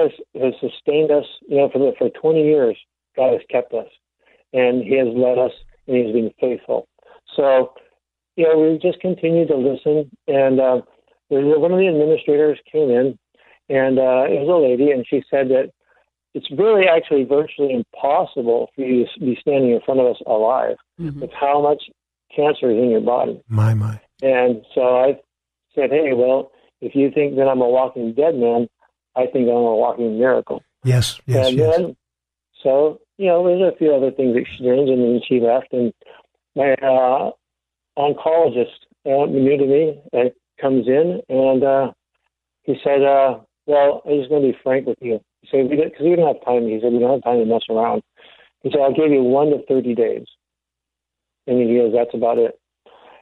[0.41, 1.25] has sustained us.
[1.49, 2.77] You know, for the, for 20 years,
[3.17, 3.89] God has kept us,
[4.53, 5.53] and He has led us,
[5.87, 6.89] and He's been faithful.
[7.37, 7.73] So,
[8.37, 10.83] you know, we just continued to listen, and uh,
[11.29, 13.19] one of the administrators came in,
[13.69, 15.71] and uh, it was a lady, and she said that
[16.35, 20.77] it's really actually virtually impossible for you to be standing in front of us alive
[21.01, 21.21] mm-hmm.
[21.21, 21.85] with how much
[22.35, 23.41] cancer is in your body.
[23.49, 24.01] My, my.
[24.23, 25.19] And so I
[25.75, 28.69] said, hey, well, if you think that I'm a walking dead man,
[29.17, 30.63] I think I'm a walking miracle.
[30.85, 31.77] Yes, yes, and yes.
[31.77, 31.97] Then,
[32.63, 35.73] so, you know, there's a few other things exchanged, and then she left.
[35.73, 35.93] And
[36.57, 37.31] my uh,
[37.97, 41.93] oncologist, uh, new to me, uh, comes in, and uh,
[42.63, 45.21] he said, uh, well, I'm just going to be frank with you.
[45.43, 46.67] He said, because we, we don't have time.
[46.67, 48.03] He said, we don't have time to mess around.
[48.63, 50.27] He said, I'll give you one to 30 days.
[51.47, 52.59] And he goes, that's about it.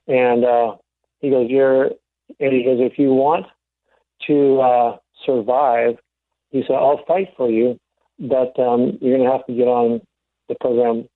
[0.07, 0.77] And uh,
[1.21, 1.91] he goes, you're,
[2.41, 3.47] and he goes, if you want
[4.27, 5.97] to uh, survive,
[6.51, 7.79] he said, I'll fight for you,
[8.19, 10.01] but um, you're going to have to get on
[10.49, 11.09] the program,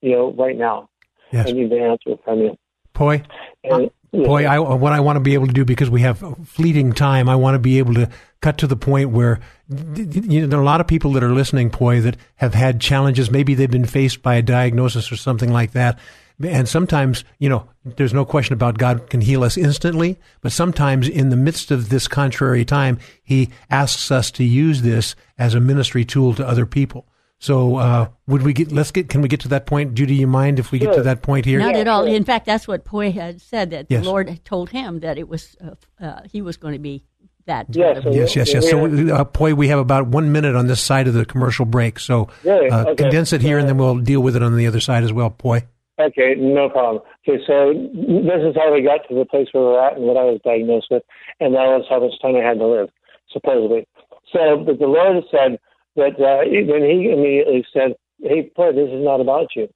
[0.00, 0.88] you know, right now.
[1.30, 1.48] Yes.
[1.48, 2.58] I need the answer from you.
[2.92, 3.22] Boy,
[3.64, 6.92] and, boy, I, what I want to be able to do because we have fleeting
[6.92, 8.08] time, I want to be able to
[8.40, 11.32] cut to the point where you know, there are a lot of people that are
[11.32, 13.30] listening, Poi, that have had challenges.
[13.30, 15.98] Maybe they've been faced by a diagnosis or something like that.
[16.42, 21.08] And sometimes, you know, there's no question about God can heal us instantly, but sometimes
[21.08, 25.60] in the midst of this contrary time, He asks us to use this as a
[25.60, 27.06] ministry tool to other people.
[27.38, 28.72] So, uh, would we get?
[28.72, 29.08] Let's get.
[29.10, 30.14] Can we get to that point, Judy?
[30.14, 30.88] You mind if we sure.
[30.88, 31.58] get to that point here?
[31.58, 32.04] Not at all.
[32.04, 33.70] In fact, that's what Poi had said.
[33.70, 34.02] That yes.
[34.02, 37.04] the Lord told him that it was uh, uh, he was going to be
[37.44, 37.66] that.
[37.70, 38.70] Yes, yes, yes, yes.
[38.70, 41.98] So, uh, Poi, we have about one minute on this side of the commercial break.
[41.98, 42.70] So, really?
[42.70, 43.02] uh, okay.
[43.04, 45.28] condense it here, and then we'll deal with it on the other side as well,
[45.28, 45.62] Poi.
[45.98, 47.02] Okay, no problem.
[47.26, 50.18] Okay, so this is how we got to the place where we're at and what
[50.18, 51.02] I was diagnosed with,
[51.40, 52.88] and that was how much time I had to live,
[53.32, 53.88] supposedly.
[54.32, 55.58] So, but the Lord said
[55.96, 59.68] that uh, when He immediately said, "Hey, Poi, this is not about you.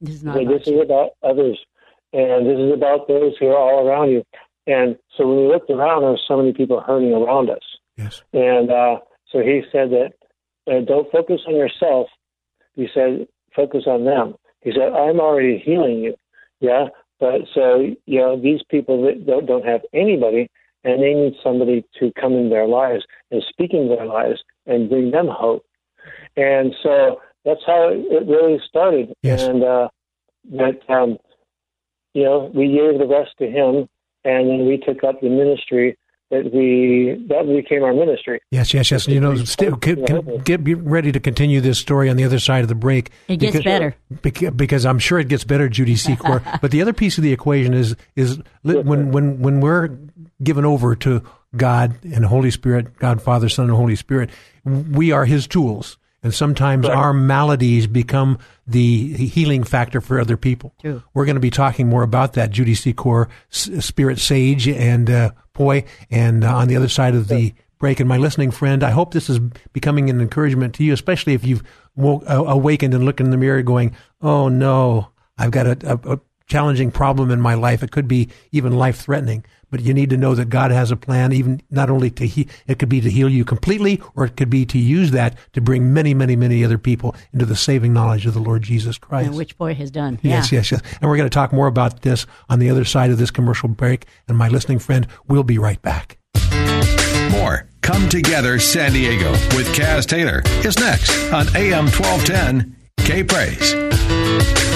[0.00, 0.36] This is not.
[0.36, 0.78] Hey, about this you.
[0.78, 1.58] is about others,
[2.12, 4.22] and this is about those who are all around you."
[4.66, 7.66] And so when we looked around, there were so many people hurting around us.
[7.96, 8.22] Yes.
[8.32, 10.12] And uh, so He said that
[10.70, 12.06] uh, don't focus on yourself.
[12.74, 14.36] He said focus on them.
[14.64, 16.16] He said, I'm already healing you.
[16.60, 16.86] Yeah.
[17.20, 20.50] But so, you know, these people that don't, don't have anybody
[20.82, 24.88] and they need somebody to come in their lives and speak in their lives and
[24.88, 25.64] bring them hope.
[26.36, 29.12] And so that's how it really started.
[29.22, 29.42] Yes.
[29.42, 29.88] And, uh,
[30.52, 31.18] that, um,
[32.14, 33.88] you know, we gave the rest to him
[34.24, 35.96] and then we took up the ministry
[36.30, 38.40] that we that became our ministry.
[38.50, 39.06] Yes, yes, yes.
[39.06, 42.38] You know, still, can, can, get be ready to continue this story on the other
[42.38, 43.10] side of the break.
[43.28, 46.42] It gets because, better because, because I'm sure it gets better, Judy Secor.
[46.60, 49.90] but the other piece of the equation is is when when when we're
[50.42, 51.22] given over to
[51.56, 54.30] God and Holy Spirit, God Father, Son, and Holy Spirit,
[54.64, 55.98] we are His tools.
[56.22, 56.96] And sometimes Right.
[56.96, 60.72] our maladies become the healing factor for other people.
[60.80, 61.02] True.
[61.12, 65.32] We're going to be talking more about that, Judy Secor, S- Spirit Sage, and uh,
[65.54, 68.00] Poi, and uh, on the other side of the break.
[68.00, 69.38] And my listening friend, I hope this is
[69.72, 71.62] becoming an encouragement to you, especially if you've
[71.96, 76.14] woke, uh, awakened and looked in the mirror going, oh no, I've got a, a,
[76.14, 77.82] a challenging problem in my life.
[77.82, 79.44] It could be even life threatening.
[79.74, 82.46] But you need to know that God has a plan, even not only to he,
[82.68, 85.60] it could be to heal you completely, or it could be to use that to
[85.60, 89.26] bring many, many, many other people into the saving knowledge of the Lord Jesus Christ.
[89.30, 90.20] and which Poi has done.
[90.22, 90.58] Yes, yeah.
[90.58, 90.80] yes, yes.
[91.00, 93.68] And we're going to talk more about this on the other side of this commercial
[93.68, 94.06] break.
[94.28, 96.18] And my listening friend, we'll be right back.
[97.32, 104.73] More Come Together San Diego with Kaz Taylor is next on AM 1210 K Praise.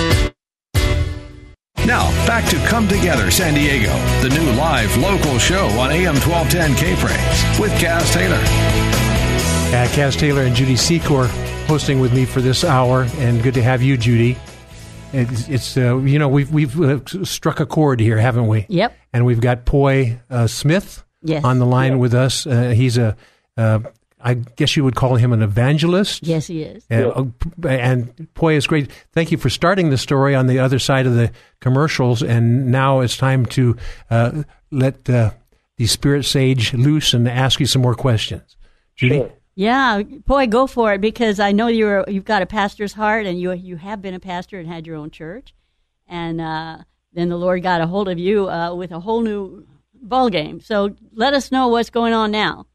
[1.88, 3.88] Now, back to Come Together San Diego,
[4.20, 8.37] the new live local show on AM 1210 K Praise with Kaz Taylor.
[8.37, 11.29] Uh, Kaz Taylor and Judy Secor
[11.66, 14.37] hosting with me for this hour, and good to have you, Judy.
[15.14, 18.66] It's, it's uh, you know we've we've struck a chord here, haven't we?
[18.68, 18.94] Yep.
[19.14, 21.42] And we've got Poi uh, Smith Yes.
[21.42, 22.46] on the line with us.
[22.46, 23.16] Uh, he's a,
[23.57, 23.79] uh,
[24.20, 26.26] I guess you would call him an evangelist.
[26.26, 26.85] Yes, he is.
[26.90, 27.26] Uh,
[27.66, 28.90] and Poi is great.
[29.12, 32.23] Thank you for starting the story on the other side of the commercials.
[32.23, 33.77] And now it's time to
[34.10, 35.31] uh, let uh,
[35.77, 38.56] the spirit sage loose and ask you some more questions.
[38.96, 39.19] Judy?
[39.19, 39.33] Sure.
[39.54, 43.40] Yeah, Poi, go for it because I know you're you've got a pastor's heart and
[43.40, 45.52] you you have been a pastor and had your own church,
[46.06, 46.79] and uh,
[47.12, 49.66] then the Lord got a hold of you uh, with a whole new
[50.00, 50.60] ball game.
[50.60, 52.66] So let us know what's going on now.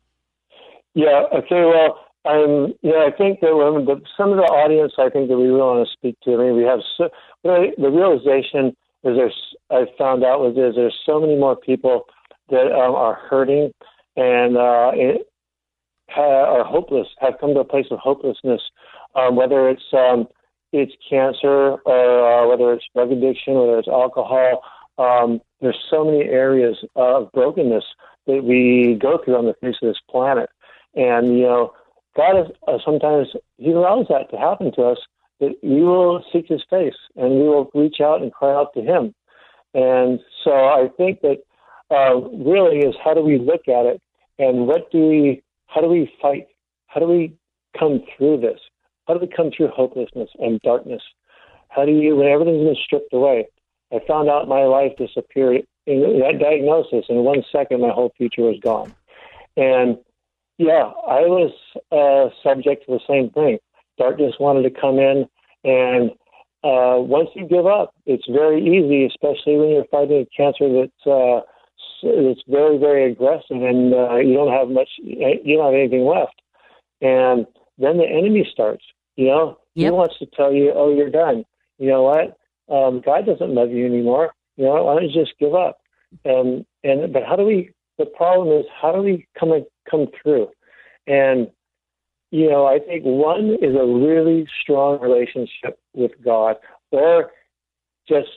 [0.95, 1.23] Yeah.
[1.33, 1.63] Okay.
[1.65, 5.37] Well, um, yeah, I think that when the, some of the audience, I think that
[5.37, 6.33] we really want to speak to.
[6.33, 7.09] I mean, we have so,
[7.43, 12.05] the realization is there's I found out was is there's so many more people
[12.49, 13.71] that um, are hurting
[14.15, 15.27] and uh, it,
[16.15, 18.61] are hopeless, have come to a place of hopelessness,
[19.15, 20.27] um, whether it's um,
[20.71, 24.63] it's cancer or uh, whether it's drug addiction, whether it's alcohol.
[24.97, 27.83] Um, there's so many areas of brokenness
[28.27, 30.49] that we go through on the face of this planet,
[30.95, 31.73] and you know
[32.15, 33.27] God is uh, sometimes
[33.57, 34.97] He allows that to happen to us
[35.39, 38.81] that we will seek His face and we will reach out and cry out to
[38.81, 39.13] Him.
[39.73, 41.37] And so I think that
[41.89, 44.01] uh, really is how do we look at it
[44.39, 46.47] and what do we, how do we fight?
[46.87, 47.35] How do we
[47.77, 48.59] come through this?
[49.07, 51.01] How do we come through hopelessness and darkness?
[51.69, 53.47] How do you, when everything's been stripped away?
[53.91, 57.05] I found out my life disappeared in that diagnosis.
[57.09, 58.93] In one second, my whole future was gone.
[59.57, 59.97] And
[60.57, 61.51] yeah, I was
[61.91, 63.57] uh, subject to the same thing.
[63.97, 65.25] Darkness wanted to come in,
[65.63, 66.11] and
[66.63, 71.07] uh, once you give up, it's very easy, especially when you're fighting a cancer that's
[71.07, 71.41] uh,
[72.03, 76.41] it's very very aggressive, and uh, you don't have much, you don't have anything left,
[77.01, 77.45] and
[77.77, 78.83] then the enemy starts.
[79.15, 79.87] You know, yep.
[79.87, 81.45] he wants to tell you, "Oh, you're done."
[81.77, 82.37] You know what?
[82.73, 84.33] Um, God doesn't love you anymore.
[84.57, 85.79] You know, why don't you just give up?
[86.25, 87.71] And and but how do we?
[88.03, 89.51] The problem is, how do we come
[89.89, 90.49] come through.
[91.07, 91.49] And,
[92.31, 96.57] you know, I think one is a really strong relationship with God
[96.91, 97.31] or
[98.07, 98.29] just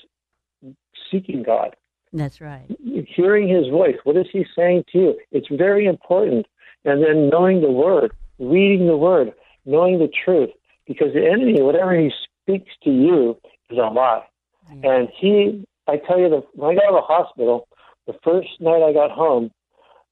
[1.11, 1.75] seeking God.
[2.13, 2.67] That's right.
[3.09, 3.97] Hearing his voice.
[4.05, 5.21] What is he saying to you?
[5.33, 6.47] It's very important.
[6.85, 9.33] And then knowing the word, reading the word,
[9.65, 10.51] knowing the truth.
[10.87, 12.13] Because the enemy, whatever he
[12.43, 13.37] speaks to you,
[13.71, 14.25] is a lie.
[14.85, 17.69] And he, I tell you, the, when I got out of the hospital,
[18.07, 19.51] the first night I got home,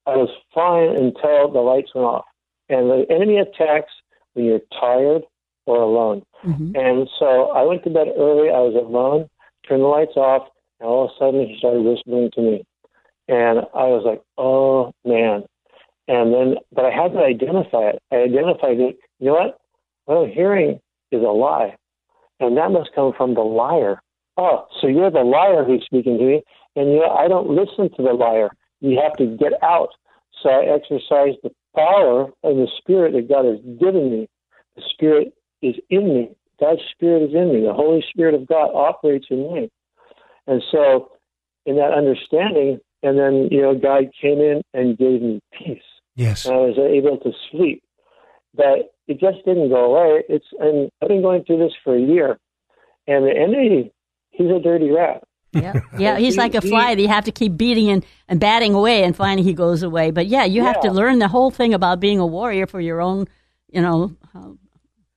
[0.07, 2.25] I was fine until the lights went off.
[2.69, 3.91] And the enemy attacks
[4.33, 5.23] when you're tired
[5.65, 6.23] or alone.
[6.45, 6.75] Mm-hmm.
[6.75, 8.49] And so I went to bed early.
[8.49, 9.29] I was alone,
[9.67, 10.47] turned the lights off,
[10.79, 12.65] and all of a sudden he started whispering to me.
[13.27, 15.43] And I was like, oh, man.
[16.07, 18.01] And then, but I had to identify it.
[18.11, 18.99] I identified it.
[19.19, 19.59] You know what?
[20.05, 20.79] What I'm hearing
[21.11, 21.75] is a lie.
[22.39, 24.01] And that must come from the liar.
[24.37, 26.43] Oh, so you're the liar who's speaking to me.
[26.75, 28.49] And you know, I don't listen to the liar
[28.81, 29.89] you have to get out.
[30.41, 34.27] So I exercise the power and the Spirit that God has given me.
[34.75, 36.29] The Spirit is in me.
[36.59, 37.61] God's Spirit is in me.
[37.61, 39.69] The Holy Spirit of God operates in me.
[40.47, 41.11] And so,
[41.65, 45.81] in that understanding, and then, you know, God came in and gave me peace.
[46.15, 46.45] Yes.
[46.45, 47.83] And I was able to sleep.
[48.55, 50.23] But it just didn't go away.
[50.29, 52.39] It's and I've been going through this for a year.
[53.07, 53.91] And the enemy,
[54.31, 55.23] he's a dirty rat.
[55.55, 56.17] Yeah, yeah.
[56.19, 59.15] He's like a fly that you have to keep beating and, and batting away, and
[59.15, 60.11] finally he goes away.
[60.11, 63.01] But yeah, you have to learn the whole thing about being a warrior for your
[63.01, 63.27] own,
[63.69, 64.49] you know, uh,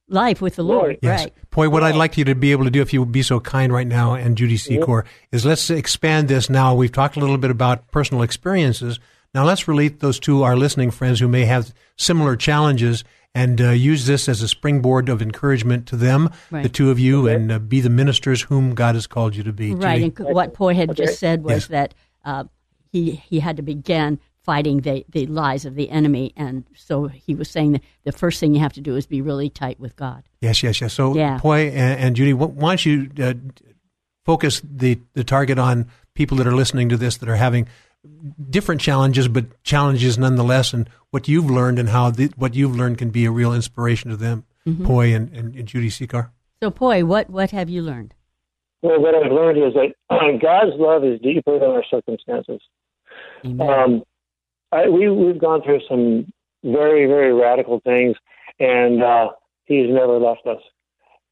[0.08, 0.98] life with the Lord.
[1.02, 1.24] Yes.
[1.24, 1.34] Right.
[1.50, 3.40] Poi, what I'd like you to be able to do, if you would be so
[3.40, 6.74] kind right now, and Judy Secor, is let's expand this now.
[6.74, 8.98] We've talked a little bit about personal experiences.
[9.34, 13.04] Now let's relate those to our listening friends who may have similar challenges
[13.34, 16.62] and uh, use this as a springboard of encouragement to them, right.
[16.62, 17.34] the two of you, okay.
[17.34, 19.74] and uh, be the ministers whom God has called you to be.
[19.74, 20.02] Right.
[20.02, 21.04] And what Poi had okay.
[21.04, 21.66] just said was yes.
[21.68, 22.44] that uh,
[22.90, 27.34] he he had to begin fighting the, the lies of the enemy, and so he
[27.34, 29.94] was saying that the first thing you have to do is be really tight with
[29.94, 30.24] God.
[30.40, 30.94] Yes, yes, yes.
[30.94, 31.38] So, yeah.
[31.38, 33.34] Poi and, and Judy, why don't you uh,
[34.24, 37.68] focus the the target on people that are listening to this that are having
[38.50, 42.98] different challenges, but challenges nonetheless, and what you've learned and how the, what you've learned
[42.98, 44.86] can be a real inspiration to them, mm-hmm.
[44.86, 46.30] Poi and, and, and, Judy Secor.
[46.62, 48.14] So, Poi, what, what have you learned?
[48.82, 52.60] Well, what I've learned is that God's love is deeper than our circumstances.
[53.44, 54.02] Um,
[54.70, 56.32] I, we, we've gone through some
[56.64, 58.16] very, very radical things,
[58.58, 59.28] and uh,
[59.64, 60.62] He's never left us.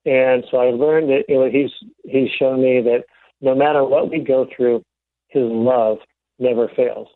[0.05, 1.71] And so I've learned that you know, He's
[2.05, 3.05] He's shown me that
[3.41, 4.83] no matter what we go through,
[5.29, 5.99] His love
[6.39, 7.09] never fails.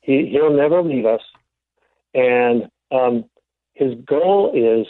[0.00, 1.20] He, he'll never leave us.
[2.14, 3.24] And um,
[3.74, 4.86] his goal is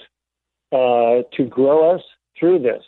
[0.72, 2.03] uh, to grow us
[2.39, 2.83] through this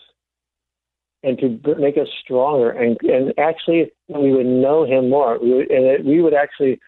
[1.23, 2.71] and to make us stronger.
[2.71, 5.39] And, and actually, we would know him more.
[5.41, 6.79] We would, and we would actually,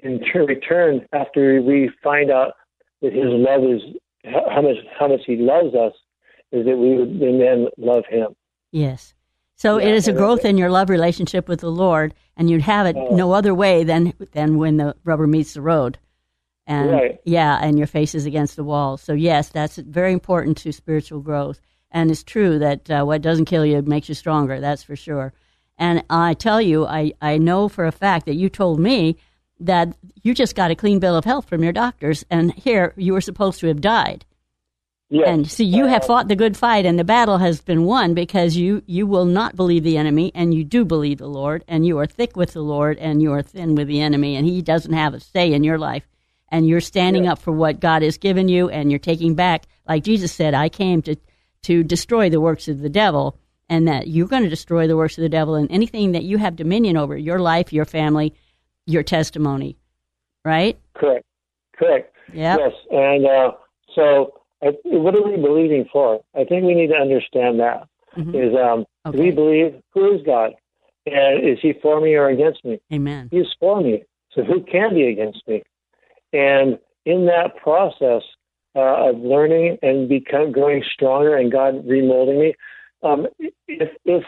[0.00, 2.54] in return, after we find out
[3.02, 3.82] that his love is
[4.24, 5.92] how much how much he loves us,
[6.52, 8.34] is that we would then love him.
[8.72, 9.14] Yes.
[9.60, 12.62] So yeah, it is a growth in your love relationship with the Lord, and you'd
[12.62, 15.98] have it uh, no other way than than when the rubber meets the road,
[16.66, 17.20] and right.
[17.26, 18.96] yeah, and your face is against the wall.
[18.96, 23.44] So yes, that's very important to spiritual growth, and it's true that uh, what doesn't
[23.44, 24.60] kill you makes you stronger.
[24.60, 25.34] That's for sure.
[25.76, 29.18] And I tell you, I, I know for a fact that you told me
[29.58, 33.12] that you just got a clean bill of health from your doctors, and here you
[33.12, 34.24] were supposed to have died.
[35.12, 35.28] Yes.
[35.28, 38.14] And so you have Uh, fought the good fight, and the battle has been won
[38.14, 41.84] because you, you will not believe the enemy, and you do believe the Lord, and
[41.84, 44.62] you are thick with the Lord, and you are thin with the enemy, and he
[44.62, 46.06] doesn't have a say in your life.
[46.52, 50.04] And you're standing up for what God has given you, and you're taking back, like
[50.04, 51.16] Jesus said, I came to,
[51.62, 53.36] to destroy the works of the devil,
[53.68, 56.38] and that you're going to destroy the works of the devil, and anything that you
[56.38, 58.34] have dominion over, your life, your family,
[58.86, 59.76] your testimony,
[60.44, 60.78] right?
[60.94, 61.24] Correct.
[61.76, 62.16] Correct.
[62.32, 62.58] Yep.
[62.60, 62.72] Yes.
[62.90, 63.52] And uh,
[63.94, 64.39] so,
[64.84, 66.20] what are we believing for?
[66.34, 67.86] I think we need to understand that.
[68.16, 68.34] Mhm.
[68.34, 69.18] Is um, do Okay.
[69.18, 70.54] we believe who is God,
[71.06, 72.80] and is He for me or against me?
[72.92, 73.28] Amen.
[73.30, 74.04] He's for me.
[74.32, 75.62] So who can be against me?
[76.32, 78.22] And in that process
[78.76, 82.54] uh, of learning and become growing stronger, and God remolding me,
[83.02, 83.26] um,
[83.68, 84.24] if if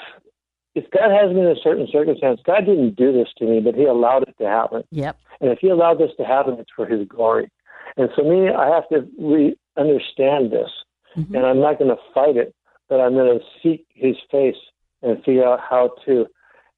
[0.74, 3.74] if God has me in a certain circumstance, God didn't do this to me, but
[3.74, 4.84] He allowed it to happen.
[4.90, 5.16] Yep.
[5.40, 7.50] And if He allowed this to happen, it's for His glory.
[7.96, 10.70] And for me, I have to re- understand this,
[11.16, 11.34] Mhm.
[11.34, 12.54] and I'm not going to fight it,
[12.88, 14.56] but I'm going to seek His face
[15.02, 16.26] and figure out how to.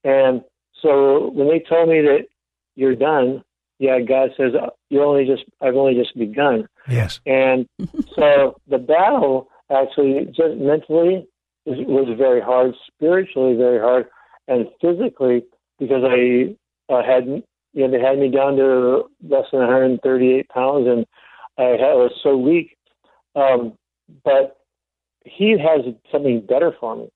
[0.05, 0.43] And
[0.81, 2.27] so when they told me that
[2.77, 3.43] you're done,
[3.79, 4.53] yeah, God says
[4.91, 6.69] you're only just I've only just begun.
[6.89, 7.21] Yes.
[7.27, 7.67] And
[8.15, 11.27] so the battle actually just mentally
[11.67, 14.07] was, was very hard, spiritually very hard,
[14.49, 15.45] and physically
[15.79, 16.55] because I
[16.93, 17.43] uh, had you
[17.75, 21.07] know they had me down to less than 138 pounds, and
[21.59, 22.77] I, had, I was so weak.
[23.35, 23.77] Um,
[24.25, 24.59] but
[25.25, 25.81] He has
[26.13, 27.09] something better for me.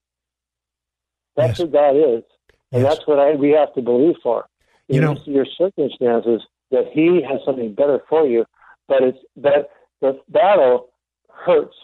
[1.36, 1.60] That's Yes.
[1.60, 2.24] what God is,
[2.72, 2.84] and Yes.
[2.96, 4.46] that's what I we have to believe for.
[4.88, 8.46] You In know- your circumstances, that He has something better for you,
[8.88, 10.88] but it's that the battle
[11.30, 11.76] hurts.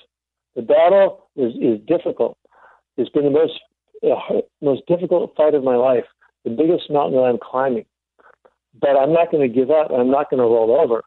[0.54, 2.38] The battle is, is difficult.
[2.96, 3.60] It's been the most
[4.02, 6.04] uh, most difficult fight of my life,
[6.44, 7.86] the biggest mountain that I'm climbing.
[8.78, 9.90] But I'm not going to give up.
[9.90, 11.02] I'm not going to roll over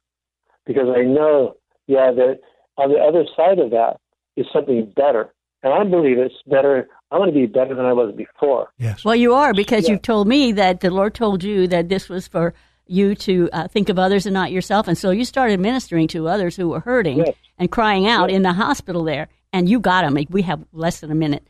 [0.65, 1.57] because I know,
[1.87, 2.39] yeah, that
[2.77, 3.97] on the other side of that
[4.35, 6.87] is something better, and I believe it's better.
[7.11, 8.69] I'm going to be better than I was before.
[8.77, 9.05] Yes.
[9.05, 9.93] Well, you are because Yeah.
[9.93, 12.53] you told me that the Lord told you that this was for
[12.85, 16.27] you to uh, think of others and not yourself, and so you started ministering to
[16.27, 17.35] others who were hurting Yes.
[17.57, 20.17] and crying out in the hospital there, and you got them.
[20.29, 21.47] We have less than a minute,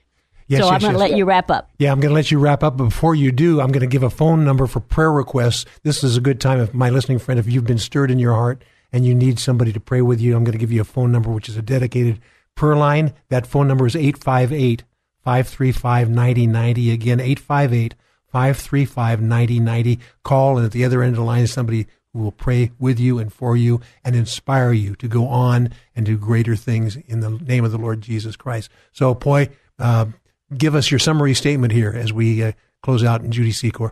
[0.47, 1.09] Yes, so I'm going to yes.
[1.09, 1.69] let you wrap up.
[1.78, 2.78] Yeah, I'm going to let you wrap up.
[2.78, 5.65] But before you do, I'm going to give a phone number for prayer requests.
[5.84, 8.34] This is a good time, if my listening friend, if you've been stirred in your
[8.34, 10.85] heart and you need somebody to pray with you, I'm going to give you a
[10.85, 12.19] phone number, which is a dedicated
[12.55, 13.13] prayer line.
[13.29, 14.83] That phone number is 858
[15.23, 16.91] 535 9090.
[16.91, 17.95] Again, 858
[18.27, 19.99] 535 9090.
[20.23, 22.99] Call, and at the other end of the line is somebody who will pray with
[22.99, 27.19] you and for you and inspire you to go on and do greater things in
[27.19, 28.69] the name of the Lord Jesus Christ.
[28.91, 30.07] So, Poi, uh,
[30.55, 33.91] give us your summary statement here as we uh, close out in Judy Secor.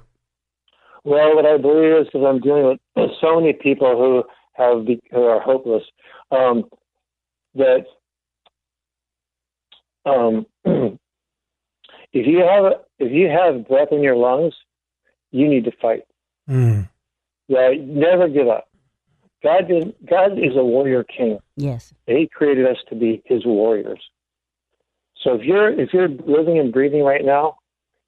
[1.04, 4.24] Well, what I believe is because I'm dealing with so many people who
[4.56, 5.84] have be, who are hopeless
[6.32, 6.66] um,
[7.56, 7.86] that
[10.06, 10.98] um, if
[12.14, 14.54] you have if you have breath in your lungs,
[15.32, 16.04] you need to fight.
[16.50, 16.90] Mm.
[17.48, 18.70] Yeah, never give up.
[19.44, 21.38] God did, God is a warrior king.
[21.56, 21.94] Yes.
[22.08, 24.02] He created us to be His warriors.
[25.24, 27.58] So if you're if you're living and breathing right now,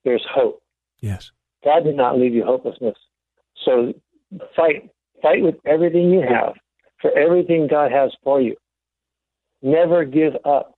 [0.04, 0.62] there's hope.
[1.02, 1.32] Yes.
[1.64, 2.98] God did not leave you hopelessness.
[3.66, 3.94] So
[4.56, 4.90] fight.
[5.22, 6.54] Fight with everything you have
[7.02, 8.56] for everything God has for you.
[9.62, 10.74] Never give up.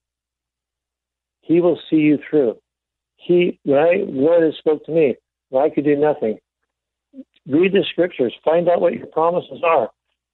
[1.42, 2.58] He will see you through.
[3.16, 5.16] He, when I, Lord has spoke to me,
[5.50, 6.38] when I could do nothing,
[7.48, 9.90] read the scriptures, find out what your promises are,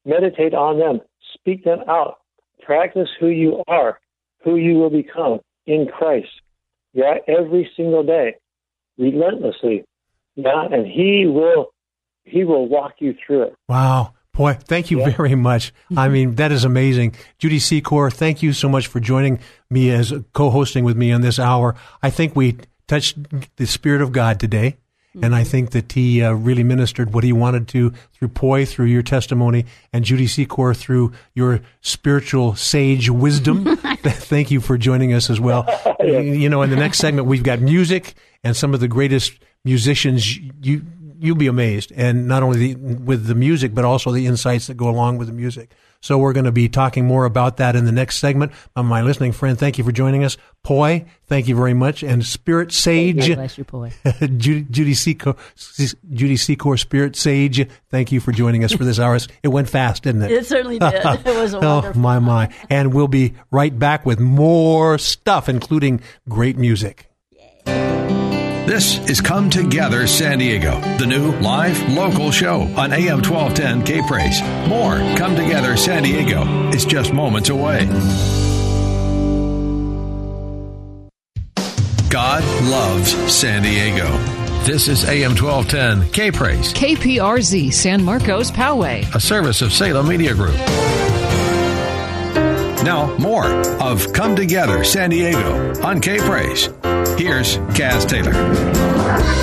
[0.05, 0.99] meditate on them,
[1.33, 2.17] speak them out,
[2.61, 3.99] practice who you are,
[4.43, 6.27] who you will become in Christ.
[6.93, 8.35] Yeah, every single day,
[8.97, 9.85] relentlessly.
[10.35, 11.71] Yeah, and He will,
[12.25, 13.55] He will walk you through it.
[13.69, 14.13] Wow.
[14.33, 15.11] Poi, thank you Yeah.
[15.11, 15.71] very much.
[15.95, 17.15] I mean, that is amazing.
[17.37, 21.39] Judy Secor, thank you so much for joining me as co-hosting with me on this
[21.39, 21.75] hour.
[22.03, 22.57] I think we
[22.87, 23.17] touched
[23.55, 24.75] the Spirit of God today.
[25.21, 28.87] And I think that he uh, really ministered what he wanted to through Poi, through
[28.87, 29.63] your testimony,
[29.93, 33.77] and Judy Secor through your spiritual sage wisdom.
[33.77, 35.63] Thank you for joining us as well.
[36.05, 38.13] You know, in the next segment, we've got music
[38.43, 40.37] and some of the greatest musicians.
[40.61, 40.83] You
[41.19, 44.75] you'll be amazed, and not only the, with the music, but also the insights that
[44.75, 45.71] go along with the music.
[46.05, 48.51] So we're going to be talking more about that in the next segment.
[48.75, 50.37] Uh, my listening friend, thank you for joining us.
[50.61, 53.27] Poi, thank you very much, and Spirit Sage.
[53.27, 53.91] God bless you, Poi.
[54.19, 55.35] Judy, Judy Secor,
[56.13, 57.67] Judy Secor, Spirit Sage.
[57.89, 59.17] Thank you for joining us for this hour.
[59.41, 60.31] It went fast, didn't it?
[60.31, 60.93] It certainly did.
[61.25, 62.53] It was a oh my my!
[62.69, 67.09] And we'll be right back with more stuff, including great music.
[68.65, 74.01] This is Come Together San Diego, the new live local show on AM 1210 K
[74.07, 74.41] Praise.
[74.67, 77.85] More Come Together San Diego is just moments away.
[82.09, 84.07] God loves San Diego.
[84.63, 89.13] This is AM 1210 K Praise, KPRZ San Marcos Poway.
[89.13, 90.55] a service of Salem Media Group.
[92.83, 93.45] Now, more
[93.79, 96.69] of Come Together San Diego on K Praise.
[97.17, 98.31] Here's Kaz Taylor.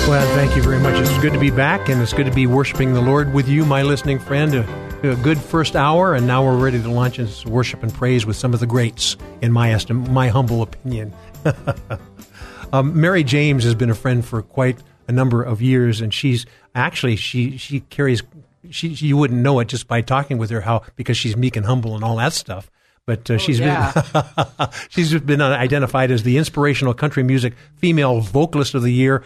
[0.07, 0.93] Well, thank you very much.
[0.99, 3.65] It's good to be back, and it's good to be worshiping the Lord with you,
[3.65, 4.53] my listening friend.
[4.53, 8.27] A, a good first hour, and now we're ready to launch into worship and praise
[8.27, 11.15] with some of the greats, in my estim- my humble opinion.
[12.73, 16.45] um, Mary James has been a friend for quite a number of years, and she's
[16.75, 18.21] actually she she carries
[18.69, 21.65] she you wouldn't know it just by talking with her how because she's meek and
[21.65, 22.69] humble and all that stuff.
[23.05, 23.91] But uh, she's been
[24.89, 29.23] she's been identified as the inspirational country music female vocalist of the year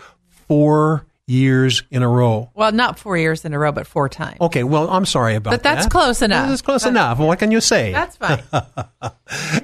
[0.47, 2.49] four years in a row.
[2.55, 4.37] Well, not four years in a row, but four times.
[4.39, 5.57] Okay, well, I'm sorry about that.
[5.57, 5.91] But that's that.
[5.91, 6.47] close enough.
[6.47, 7.19] That's close enough.
[7.19, 7.91] What can you say?
[7.91, 8.41] That's fine.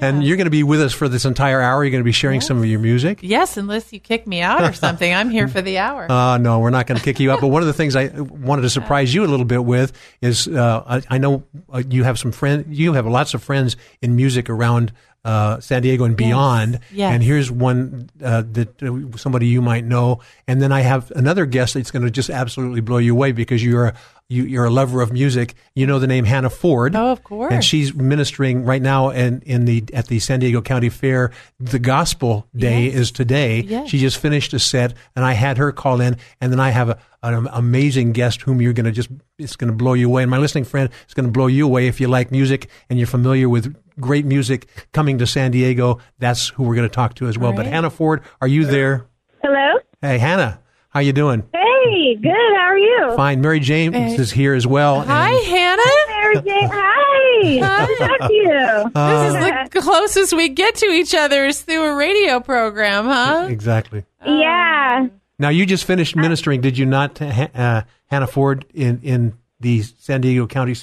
[0.01, 1.83] And you're going to be with us for this entire hour.
[1.83, 3.19] You're going to be sharing some of your music.
[3.21, 5.13] yes, unless you kick me out or something.
[5.13, 6.07] I'm here for the hour.
[6.13, 7.41] Uh, no, we're not going to kick you out.
[7.41, 10.47] But one of the things I wanted to surprise you a little bit with is
[10.47, 14.15] uh, I, I know uh, you have some friends, you have lots of friends in
[14.15, 14.91] music around
[15.25, 16.79] uh, San Diego and beyond.
[16.91, 17.13] yes.
[17.13, 20.19] And here's one uh, that uh, somebody you might know.
[20.47, 23.63] And then I have another guest that's going to just absolutely blow you away because
[23.63, 23.93] you're a,
[24.29, 25.53] you, you're a lover of music.
[25.75, 26.95] You know the name Hannah Ford.
[26.95, 27.53] Oh, of course.
[27.53, 31.31] And she's ministering right now in, in the at the San Diego County Fair.
[31.59, 32.95] The Gospel Day Yes.
[32.95, 33.61] is today.
[33.61, 33.89] Yes.
[33.89, 36.89] She just finished a set, and I had her call in, and then I have
[36.89, 40.23] a, an amazing guest whom you're going to just it's going to blow you away.
[40.23, 42.97] And my listening friend is going to blow you away if you like music and
[42.99, 45.99] you're familiar with great music coming to San Diego.
[46.19, 47.53] That's who we're going to talk to as well.
[47.53, 49.05] But Hannah Ford, are you there?
[49.41, 49.79] Hello?
[50.01, 51.43] Hey, Hannah, how you doing?
[51.53, 52.31] Hey, good.
[52.31, 53.13] How are you?
[53.15, 53.41] Fine.
[53.41, 54.15] Mary James Hey.
[54.15, 55.01] is here as well.
[55.01, 55.81] Hi, and- Hannah.
[56.09, 56.69] Mary Jane.
[56.71, 57.85] Hi.
[57.85, 58.91] Good to talk to you.
[58.95, 63.47] This is the closest we get to each other is through a radio program, huh?
[63.49, 64.05] exactly.
[64.25, 65.07] yeah.
[65.39, 69.81] Now you just finished ministering, did you not, uh, uh, Hannah Ford, in in the
[69.81, 70.75] San Diego County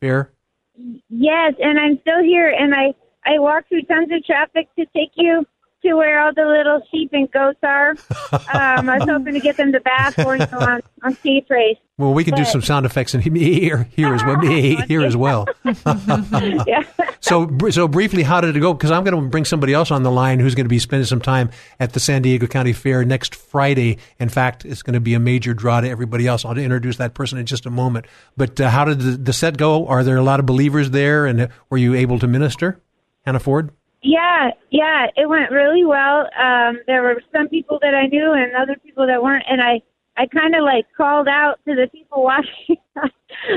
[0.00, 0.30] Fair?
[0.76, 2.94] Yes, and I'm still here, and I
[3.26, 5.46] I walked through tons of traffic to take you
[5.84, 7.90] to where all the little sheep and goats are.
[8.32, 11.76] um, I was hoping to get them to bath for you on on K Praise.
[11.96, 14.40] Well, we can do some sound effects in here, here as well.
[14.88, 15.46] Here as well.
[16.66, 16.82] Yeah.
[17.20, 18.74] So, so briefly, how did it go?
[18.74, 21.06] Because I'm going to bring somebody else on the line who's going to be spending
[21.06, 23.98] some time at the San Diego County Fair next Friday.
[24.18, 26.44] In fact, it's going to be a major draw to everybody else.
[26.44, 28.06] I'll introduce that person in just a moment.
[28.36, 29.86] But uh, how did the, the set go?
[29.86, 32.80] Are there a lot of believers there, and uh, were you able to minister,
[33.24, 33.70] Hannah Ford?
[34.04, 36.28] Yeah, yeah, it went really well.
[36.38, 39.80] Um, there were some people that I knew and other people that weren't, and I,
[40.14, 42.76] I kind of like called out to the people watching.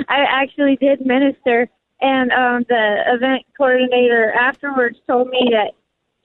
[0.07, 1.67] I actually did minister,
[1.99, 5.73] and um, the event coordinator afterwards told me that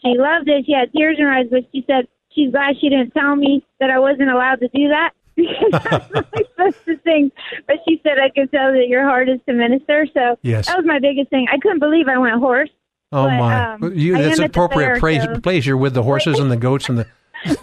[0.01, 0.67] she loved it.
[0.67, 3.67] She had tears in her eyes, but she said she's glad she didn't tell me
[3.81, 5.11] that I wasn't allowed to do that.
[5.35, 7.33] because I'm really supposed to sing,
[7.67, 10.07] but she said I could tell that your heart is to minister.
[10.15, 10.69] So Yes.
[10.69, 11.49] that was my biggest thing.
[11.51, 12.71] I couldn't believe I went hoarse.
[13.13, 13.73] Oh But, my!
[13.75, 15.67] um, you, that's am appropriate fair, praise, place.
[15.67, 17.07] You're with the horses and the goats and the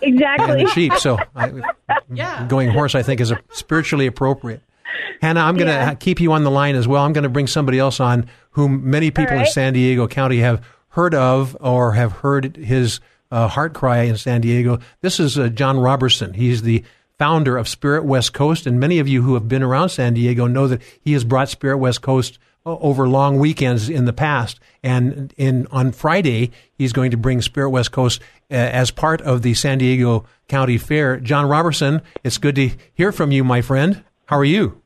[0.02, 0.52] Exactly.
[0.60, 0.94] and the sheep.
[0.96, 1.52] So, I,
[2.14, 2.46] Yeah.
[2.48, 4.62] going horse, I think, is a, spiritually appropriate.
[5.22, 5.94] Hannah, I'm going to Yeah.
[5.96, 7.04] keep you on the line as well.
[7.04, 9.46] I'm going to bring somebody else on whom many people in.
[9.46, 13.00] San Diego County have heard of or have heard his
[13.32, 14.80] uh, heart cry in San Diego.
[15.02, 16.34] This is uh, John Robertson.
[16.34, 16.84] He's the
[17.20, 20.48] founder of Spirit West Coast, and many of you who have been around San Diego
[20.48, 24.60] know that he has brought Spirit West Coast o- over long weekends in the past.
[24.84, 29.42] And in on Friday, he's going to bring Spirit West Coast uh, as part of
[29.42, 31.20] the San Diego County Fair.
[31.20, 34.04] John Robertson, it's good to hear from you, my friend.
[34.26, 34.79] How are you?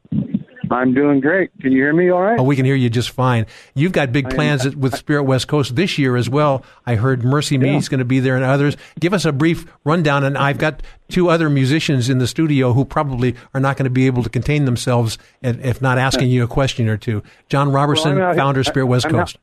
[0.72, 1.52] I'm doing great.
[1.60, 2.40] Can you hear me all right?
[2.40, 3.46] Oh, we can hear you just fine.
[3.76, 6.64] You've got big plans with Spirit West Coast this year as well.
[6.86, 8.78] I heard MercyMe is going to be there and others.
[9.00, 10.24] Give us a brief rundown.
[10.24, 13.90] And I've got two other musicians in the studio who probably are not going to
[13.90, 17.24] be able to contain themselves if if not asking you a question or two.
[17.50, 19.38] John Robertson, Well, founder of Spirit West I'm out- Coast.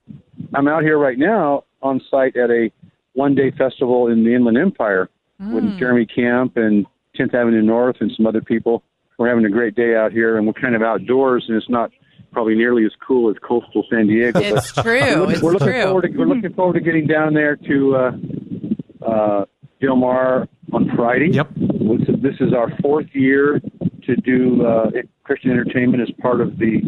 [0.54, 2.70] I'm out here right now on site at a
[3.14, 5.78] one day festival in the Inland Empire with mm.
[5.78, 6.86] Jeremy Camp and
[7.18, 8.82] 10th Avenue North and some other people.
[9.20, 11.90] We're having a great day out here, and we're kind of outdoors, and it's not
[12.32, 14.40] probably nearly as cool as coastal San Diego.
[14.40, 14.92] It's but true.
[14.98, 15.82] We're, It's we're looking true.
[15.82, 19.44] forward to we're looking forward to getting down there to uh, uh,
[19.78, 21.32] Del Mar on Friday.
[21.32, 21.50] Yep.
[21.54, 23.60] This is, this is our fourth year
[24.04, 24.90] to do uh,
[25.24, 26.80] Christian entertainment as part of the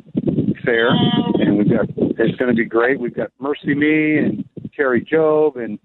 [0.64, 1.85] fair, and we've got
[2.18, 2.99] it's going to be great.
[2.99, 5.78] We've got MercyMe and Terry Job and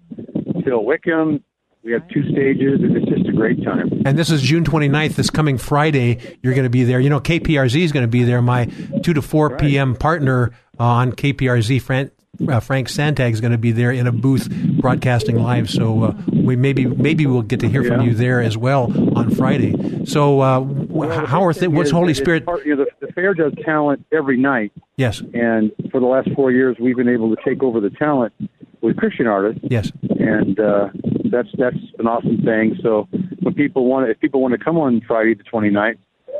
[0.64, 1.44] Phil Wickham.
[1.88, 4.02] We have two stages, and it's just a great time.
[4.04, 6.18] And this is June 29th, this coming Friday.
[6.42, 7.00] You're going to be there.
[7.00, 8.42] You know, KPRZ is going to be there.
[8.42, 8.66] My
[9.02, 9.58] 2 to 4 Right.
[9.58, 9.94] p.m.
[9.96, 12.12] partner on KPRZ, Frank,
[12.46, 14.50] uh, Frank Santag, is going to be there in a booth
[14.82, 15.70] broadcasting live.
[15.70, 19.30] So uh, we maybe maybe we'll get to hear from you there as well on
[19.34, 20.04] Friday.
[20.04, 22.44] So uh, wh- how are th- what's Holy Spirit?
[22.44, 26.28] Part, you know, the, the fair does talent every night, Yes, and for the last
[26.36, 28.34] four years, we've been able to take over the talent
[28.80, 30.88] with Christian artists, yes, and uh,
[31.30, 32.78] that's that's an awesome thing.
[32.82, 33.08] So
[33.40, 35.98] when people want, if people want to come on Friday the 29th,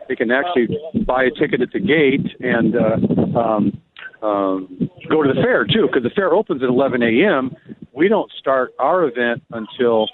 [0.09, 0.69] they can actually
[1.07, 3.81] buy a ticket at the gate and uh, um,
[4.23, 7.55] um, go to the fair too, because the fair opens at 11 a.m.
[7.93, 10.07] We don't start our event until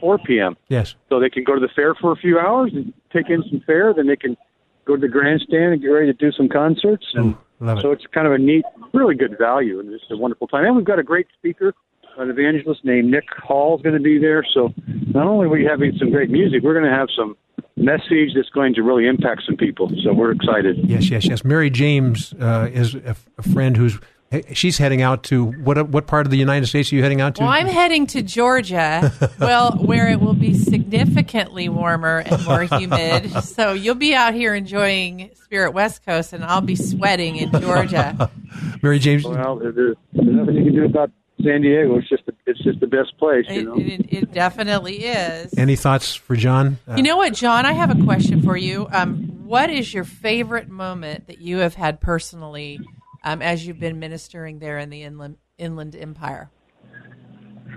[0.00, 0.56] 4 p.m.
[0.68, 0.94] yes.
[1.08, 3.62] So they can go to the fair for a few hours and take in some
[3.66, 4.36] fair, Then they can
[4.84, 7.06] go to the grandstand and get ready to do some concerts.
[7.14, 7.82] And love it.
[7.82, 10.64] so it's kind of a neat, really good value, and it's a wonderful time.
[10.64, 11.74] And we've got a great speaker,
[12.18, 14.44] an evangelist named Nick Hall is going to be there.
[14.52, 17.36] So not only are we having some great music, we're going to have some
[17.76, 19.90] message that's going to really impact some people.
[20.04, 20.78] So we're excited.
[20.84, 21.44] Yes, yes, yes.
[21.44, 23.98] Mary James uh, is a, a friend who's
[24.52, 27.34] she's heading out to what what part of the United States are you heading out
[27.36, 27.42] to?
[27.42, 33.30] Well, I'm heading to Georgia, well, where it will be significantly warmer and more humid.
[33.42, 38.30] So you'll be out here enjoying Spirit West Coast, and I'll be sweating in Georgia.
[38.82, 39.24] Mary James.
[39.24, 41.10] Well, there's, there's nothing you can do about
[41.42, 41.98] San Diego.
[41.98, 43.74] It's just the, it's just the best place, you It, know.
[43.76, 45.52] it, it definitely is.
[45.58, 46.78] Any thoughts for John?
[46.88, 47.66] Uh, You know what, John?
[47.66, 48.88] I have a question for you.
[48.92, 52.78] Um, what is your favorite moment that you have had personally
[53.24, 56.50] um, as you've been ministering there in the Inland Inland Empire?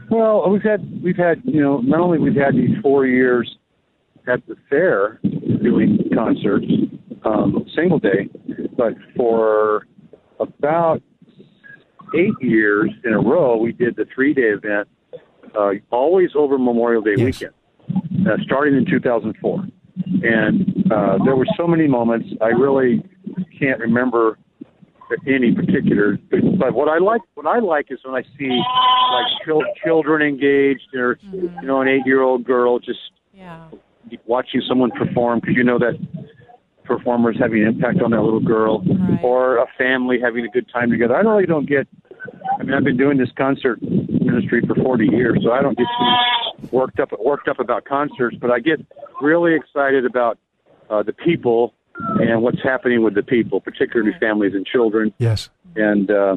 [0.10, 3.58] Well, we've had we've had you know not only we've had these four years
[4.28, 5.20] at the fair
[5.64, 6.66] doing concerts
[7.24, 8.30] um, single day,
[8.78, 9.88] but for
[10.40, 11.02] about
[12.16, 14.88] eight years in a row we did the three day event,
[15.58, 17.42] uh, always over Memorial Day Yes.
[17.42, 19.66] weekend, uh, starting in 2004,
[20.24, 23.04] and uh, there were so many moments I really
[23.60, 24.38] can't remember
[25.28, 26.18] any particular.
[26.58, 30.94] But what I like, what I like is when I see like chil- children engaged,
[30.96, 33.00] or you know, an eight-year-old girl just
[33.34, 33.68] Yeah.
[34.26, 35.96] watching someone perform because you know that
[36.84, 39.20] performer is having an impact on that little girl, Right.
[39.24, 41.16] or a family having a good time together.
[41.16, 41.88] I really don't get.
[42.60, 45.86] I mean, I've been doing this concert ministry for 40 years, so I don't get
[46.00, 48.80] too worked up worked up about concerts, but I get
[49.22, 50.38] really excited about
[50.90, 55.50] uh, the people and what's happening with the people, particularly families and children yes.
[55.76, 56.36] and uh,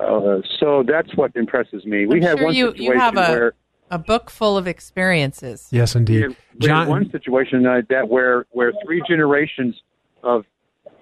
[0.00, 2.06] uh, so that's what impresses me.
[2.06, 3.54] We I'm had sure one you, situation you have a, where
[3.90, 5.68] a book full of experiences.
[5.70, 6.22] Yes, we indeed.
[6.22, 6.88] had, we had John.
[6.88, 9.74] one situation that where where three generations
[10.22, 10.44] of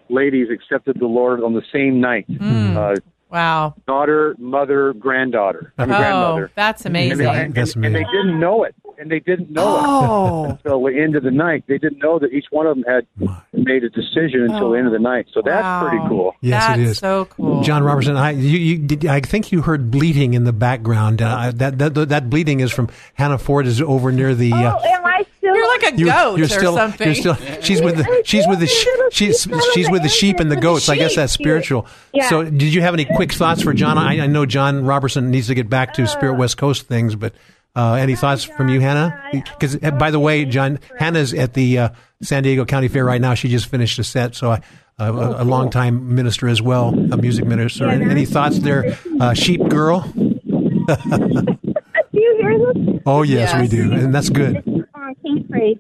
[0.09, 2.27] ladies accepted the Lord on the same night.
[2.27, 2.77] Hmm.
[2.77, 2.95] Uh,
[3.37, 3.75] Wow.
[3.87, 6.51] daughter, mother, granddaughter, I mean, Oh, grandmother.
[6.55, 7.27] that's And they, amazing.
[7.29, 10.83] and, That's and, and they didn't know it, and they didn't know it Oh, until
[10.85, 11.65] the end of the night.
[11.69, 13.07] They didn't know that each one of them had
[13.53, 15.27] made a decision until the end of the night.
[15.35, 15.87] So that's Wow.
[15.89, 16.35] pretty cool.
[16.41, 16.99] Yes, that's it is.
[16.99, 17.63] so cool.
[17.63, 21.21] John Robertson, I you, you did, I think you heard bleeding in the background.
[21.21, 24.53] Uh, that, that that bleeding is from Hannah Ford is over near the.
[24.53, 25.57] Uh, Oh, am I still?
[25.57, 27.07] You're like a you- goat you're or still, something.
[27.07, 28.67] You're still, she's with the she's with the
[29.13, 30.89] she's she's with the sheep and the goats.
[30.89, 31.87] I guess that's spiritual.
[32.13, 32.29] Yeah.
[32.29, 33.99] So, did you have any quick thoughts for John?
[33.99, 37.35] I, I know John Robertson needs to get back to Spirit West Coast things, but
[37.75, 39.23] uh, any thoughts from you, Hannah?
[39.33, 41.89] Because by the way, John, Hannah's at the uh,
[42.23, 43.35] San Diego County Fair right now.
[43.35, 44.63] She just finished a set, so I.
[44.99, 47.87] Uh, a, a longtime minister as well, a music minister.
[47.87, 50.01] Any, any thoughts there, uh, sheep girl?
[52.17, 53.03] Do you hear this?
[53.05, 54.57] Oh yes, we do, and that's good.
[54.57, 55.79] This is on K Praise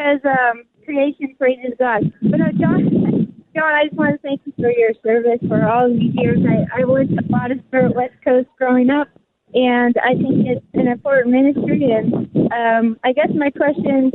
[0.00, 2.12] because um, creation praises God.
[2.22, 5.88] But uh, John, John, I just want to thank you for your service for all
[5.88, 6.38] these years.
[6.48, 9.08] I, I went a lot of Spirit West Coast growing up,
[9.52, 11.90] and I think it's an important ministry.
[11.92, 12.14] And
[12.52, 14.10] um, I guess my question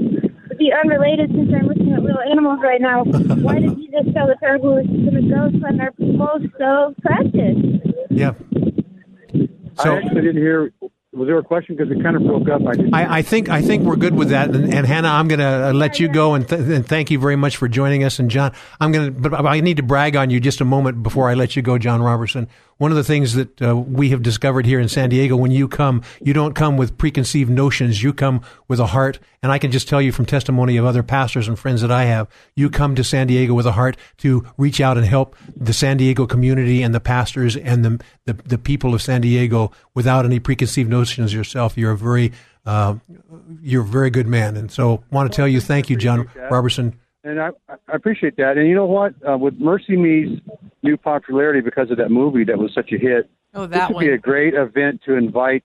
[0.50, 3.04] would be unrelated since I'm looking at little animals right now.
[3.46, 7.58] Why did Jesus tell the parable of the goats when they're both so precious?
[8.10, 8.34] Yeah.
[9.78, 10.72] So, I So actually didn't hear.
[11.16, 11.78] Was there a question?
[11.78, 12.62] Because it kind of broke up.
[12.68, 13.04] I.
[13.04, 14.50] I, I think I think we're good with that.
[14.50, 17.20] And, and Hannah, I'm going to uh, let you go and, th- and thank you
[17.20, 18.20] very much for joining us.
[18.20, 21.04] And John, I'm going to, but I need to brag on you just a moment
[21.04, 22.50] before I let you go, John Robertson.
[22.78, 25.68] One of the things that uh, we have discovered here in San Diego, when you
[25.68, 28.04] come, you don't come with preconceived notions.
[28.04, 29.18] You come with a heart.
[29.42, 32.04] And I can just tell you from testimony of other pastors and friends that I
[32.06, 35.72] have, you come to San Diego with a heart to reach out and help the
[35.72, 40.26] San Diego community and the pastors and the the, the people of San Diego without
[40.26, 41.78] any preconceived notions yourself.
[41.78, 42.32] You're a very
[42.66, 42.96] uh,
[43.62, 46.28] you're a very good man, and so I want to tell you thank you, John.
[46.50, 47.00] Robertson.
[47.26, 48.58] And I, I appreciate that.
[48.58, 49.16] And you know what?
[49.28, 50.40] Uh, with MercyMe's
[50.84, 53.96] new popularity because of that movie that was such a hit, oh, this that would
[53.96, 54.06] one.
[54.06, 55.64] be a great event to invite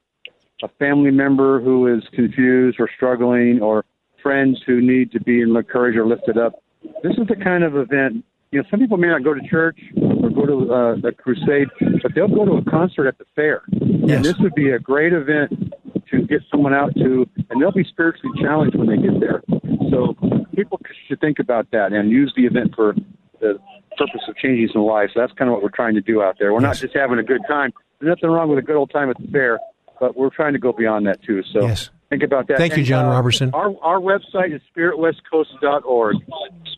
[0.63, 3.85] a family member who is confused or struggling, or
[4.23, 6.63] friends who need to be encouraged or lifted up,
[7.03, 8.25] this is the kind of event.
[8.53, 11.69] You know, some people may not go to church or go to uh, a crusade,
[12.03, 13.63] but they'll go to a concert at the fair.
[13.71, 14.11] Yes.
[14.17, 15.73] And this would be a great event
[16.11, 19.43] to get someone out to, and they'll be spiritually challenged when they get there.
[19.91, 20.17] So
[20.57, 22.95] people should think about that and use the event for
[23.41, 23.61] the
[23.97, 25.13] purpose of changing some lives.
[25.15, 26.53] So that's kind of what we're trying to do out there.
[26.53, 27.73] We're not just having a good time.
[28.01, 29.61] There's nothing wrong with a good old time at the fair,
[30.01, 31.43] but we're trying to go beyond that too.
[31.53, 31.91] So Yes.
[32.11, 32.59] Think about that.
[32.59, 33.51] Thank you, John uh, Robertson.
[33.55, 36.17] Our our website is spiritwestcoast.org.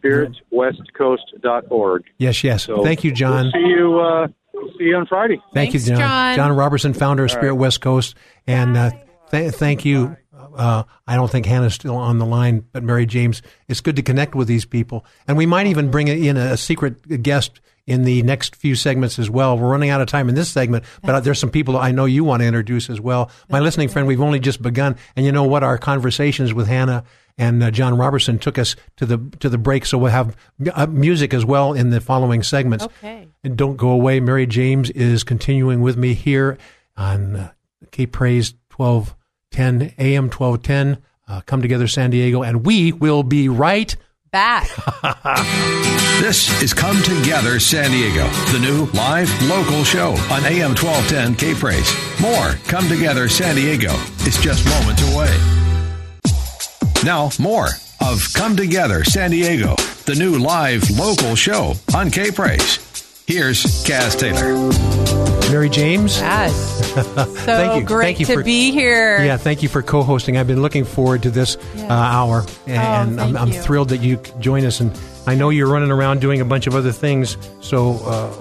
[0.03, 2.05] Spiritwestcoast.org.
[2.19, 2.65] Yes, yes.
[2.65, 3.51] So Thank you, John.
[3.53, 3.99] We'll see you.
[3.99, 4.29] Uh,
[4.79, 5.41] see you on Friday.
[5.53, 5.99] Thank Thanks, you, John.
[5.99, 6.37] John.
[6.37, 7.61] John Robertson, founder of All Spirit right.
[7.61, 8.15] West Coast,
[8.47, 8.91] and uh,
[9.31, 10.17] th- thank you.
[10.55, 13.43] Uh, I don't think Hannah's still on the line, but Mary James.
[13.69, 16.57] It's good to connect with these people, and we might even bring in a, a
[16.57, 19.59] secret guest in the next few segments as well.
[19.59, 22.25] We're running out of time in this segment, but there's some people I know you
[22.25, 23.31] want to introduce as well.
[23.49, 25.63] My listening friend, we've only just begun, and you know what?
[25.63, 27.05] Our conversations with Hannah
[27.39, 30.37] and uh, John Robertson took us to the to the break, so we'll have
[30.73, 32.85] uh, music as well in the following segments.
[32.85, 33.29] Okay.
[33.43, 34.21] And don't go away.
[34.21, 36.59] Mary James is continuing with me here
[36.97, 37.53] on uh,
[37.91, 41.03] K Praise 1210 AM 1210.
[41.29, 43.97] Uh, come together, San Diego, and we will be right
[44.33, 44.69] Back.
[46.23, 51.53] This is Come Together San Diego, the new live local show on AM 1210 K
[51.53, 51.93] Praise.
[52.21, 53.93] More Come Together San Diego
[54.25, 55.37] is just moments away.
[57.05, 57.71] Now, more
[58.01, 59.75] of Come Together San Diego,
[60.07, 62.79] the new live local show on K Praise.
[63.27, 65.22] Here's Kaz Taylor.
[65.51, 66.19] Mary James.
[66.19, 66.81] Yes.
[66.93, 67.87] So Thank you.
[67.87, 69.25] great Thank you to for- be here.
[69.25, 70.37] Yeah, thank you for co-hosting.
[70.37, 71.91] I've been looking forward to this Yes.
[71.91, 74.81] uh, hour, and I'm, I'm thrilled that you join us.
[74.81, 74.93] And
[75.27, 78.33] I know you're running around doing a bunch of other things, so uh,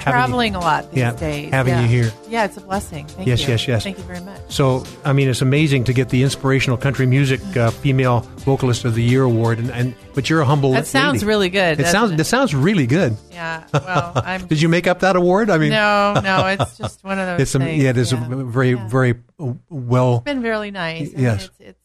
[0.00, 1.50] having you- Traveling a lot these Yeah, days.
[1.52, 1.82] having yeah.
[1.82, 2.12] you here.
[2.28, 3.06] Yeah, it's a blessing.
[3.06, 3.48] Thank Yes, you.
[3.48, 3.82] yes, yes.
[3.84, 4.40] Thank you very much.
[4.48, 8.94] So, I mean, it's amazing to get the Inspirational Country Music uh, Female Vocalist of
[8.94, 10.72] the Year award, and, and but you're a humble.
[10.72, 11.26] That sounds lady.
[11.26, 11.80] really good.
[11.80, 12.12] It sounds.
[12.12, 12.16] It?
[12.16, 13.16] That sounds really good.
[13.40, 13.64] Yeah.
[13.72, 14.46] Well, I'm.
[14.48, 15.48] Did you make up that award?
[15.48, 16.44] I mean, no, no.
[16.60, 17.82] It's just one of those it's a, things.
[17.82, 18.26] yeah, it is yeah.
[18.30, 20.16] a very, very uh, well.
[20.16, 21.08] It's been really nice.
[21.08, 21.44] I mean, Yes.
[21.46, 21.79] it's, it's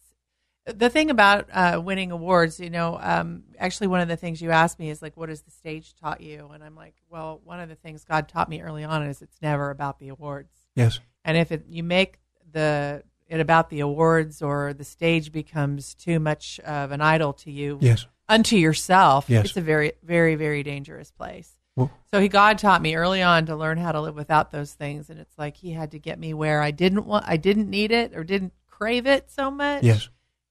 [0.65, 2.59] the thing about uh, winning awards.
[2.59, 5.41] You know, um, actually, one of the things you asked me is like, "What has
[5.41, 8.61] the stage taught you?" And I'm like, "Well, one of the things God taught me
[8.61, 10.53] early on is it's never about the awards.
[10.75, 10.99] Yes.
[11.23, 12.19] And if it, you make
[12.51, 17.51] the it about the awards or the stage becomes too much of an idol to
[17.51, 18.05] you, Yes.
[18.29, 19.45] unto yourself, Yes.
[19.45, 21.51] it's a very, very, very dangerous place.
[21.75, 24.73] Well- so he God taught me early on to learn how to live without those
[24.73, 27.67] things, and it's like he had to get me where I didn't want, I didn't
[27.69, 29.83] need it or didn't crave it so much.
[29.83, 30.07] Yes.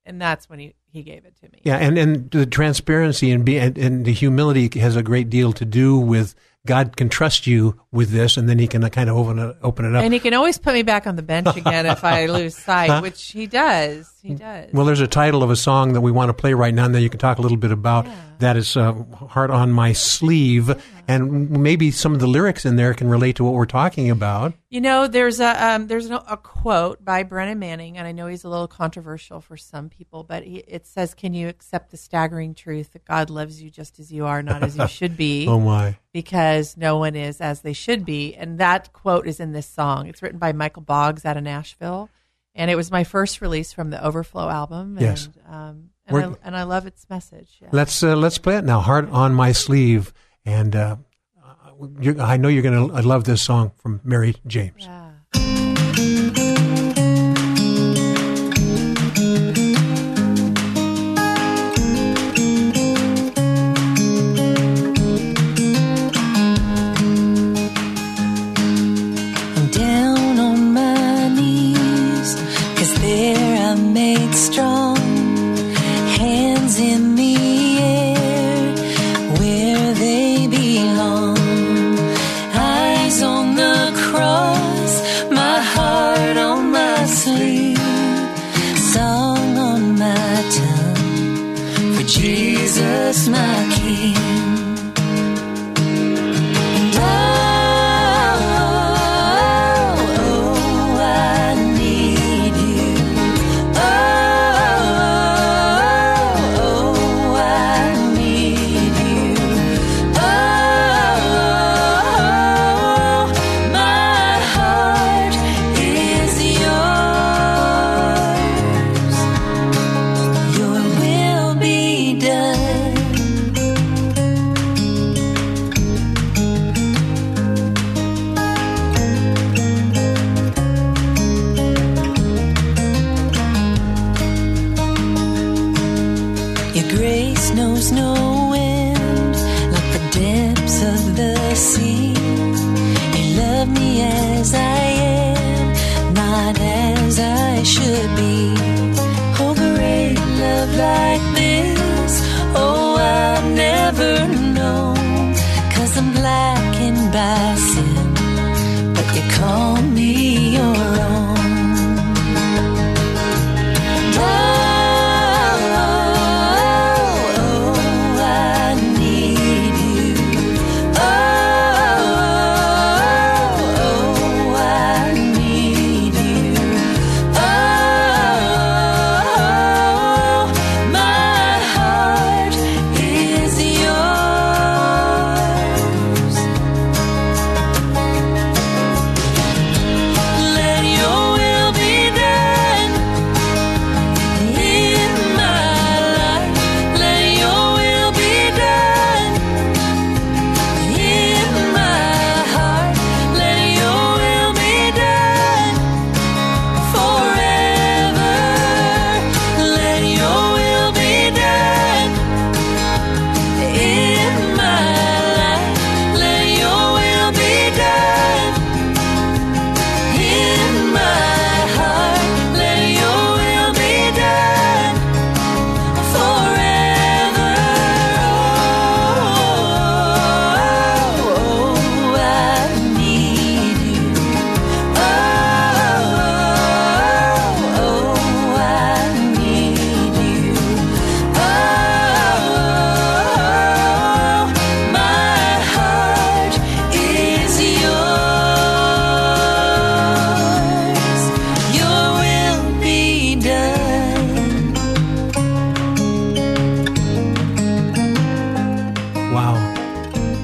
[0.07, 1.61] And that's when he he gave it to me.
[1.64, 5.52] Yeah, and, and the transparency and, be, and and the humility has a great deal
[5.55, 6.34] to do with
[6.66, 9.57] God can trust you with this, and then He can uh, kind of open it
[9.62, 10.02] open it up.
[10.02, 13.02] And he can always put me back on the bench again if I lose sight,
[13.02, 14.13] which he does.
[14.24, 14.70] He does.
[14.72, 16.94] Well, there's a title of a song that we want to play right now, and
[16.94, 18.06] then you can talk a little bit about
[18.38, 18.56] that.
[18.56, 20.74] Is uh, "Heart on My Sleeve,"
[21.06, 24.54] and maybe some of the lyrics in there can relate to what we're talking about.
[24.70, 28.26] You know, there's a um, there's a, a quote by Brennan Manning, and I know
[28.26, 31.98] he's a little controversial for some people, but he, it says, "Can you accept the
[31.98, 35.46] staggering truth that God loves you just as you are, not as you should be?"
[35.54, 35.98] Oh my!
[36.14, 40.06] Because no one is as they should be, and that quote is in this song.
[40.06, 42.08] It's written by Michael Boggs out of Nashville,
[42.55, 44.96] and it was my first release from the Overflow album.
[45.00, 45.28] Yes.
[45.46, 47.59] and, um, and We're- I, and I love its message.
[47.61, 47.68] Yeah.
[47.72, 48.80] Let's uh, let's play it now.
[48.80, 50.12] "Heart on My Sleeve,"
[50.44, 50.96] and uh,
[52.00, 54.86] you're, I know you're going to love this song from Mary James.
[54.86, 55.03] I'm
[92.16, 94.34] Jesus, my King.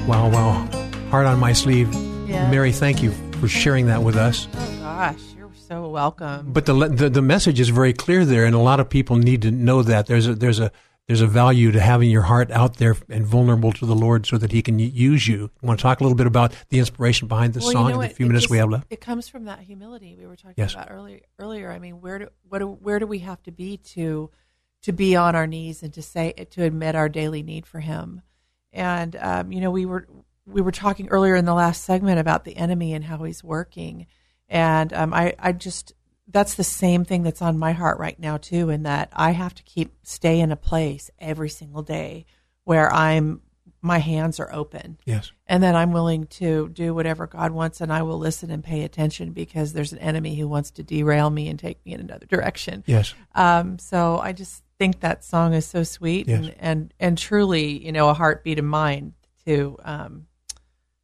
[0.07, 0.53] Wow, wow.
[1.09, 1.93] Heart on my sleeve.
[2.27, 2.49] Yeah.
[2.49, 4.47] Mary, thank you for sharing that with us.
[4.55, 6.51] Oh gosh, you're so welcome.
[6.51, 9.41] But the, the the message is very clear there, and a lot of people need
[9.43, 10.71] to know that there's a there's a
[11.07, 14.37] there's a value to having your heart out there and vulnerable to the Lord, so
[14.37, 15.49] that He can use you.
[15.61, 18.01] Want to talk a little bit about the inspiration behind this Well, you song know
[18.01, 18.87] in the few It minutes just- we have left?
[18.89, 20.73] It comes from that humility we were talking Yes.
[20.73, 21.19] about earlier.
[21.39, 24.29] Earlier, I mean, where do what do, where do we have to be to
[24.83, 28.21] to be on our knees and to say to admit our daily need for Him?
[28.73, 30.07] And um, you know, we were
[30.45, 34.07] we were talking earlier in the last segment about the enemy and how he's working,
[34.49, 35.93] and um, I I just
[36.27, 39.53] that's the same thing that's on my heart right now too, in that I have
[39.55, 42.25] to keep stay in a place every single day
[42.63, 43.41] where I'm
[43.83, 45.31] my hands are open Yes.
[45.47, 48.83] and then I'm willing to do whatever God wants, and I will listen and pay
[48.83, 52.27] attention because there's an enemy who wants to derail me and take me in another
[52.27, 52.83] direction.
[52.85, 53.13] Yes.
[53.33, 56.39] Um, so I just think that song is so sweet Yes.
[56.39, 59.13] and, and and truly, you know, a heartbeat of mine
[59.45, 60.25] to um,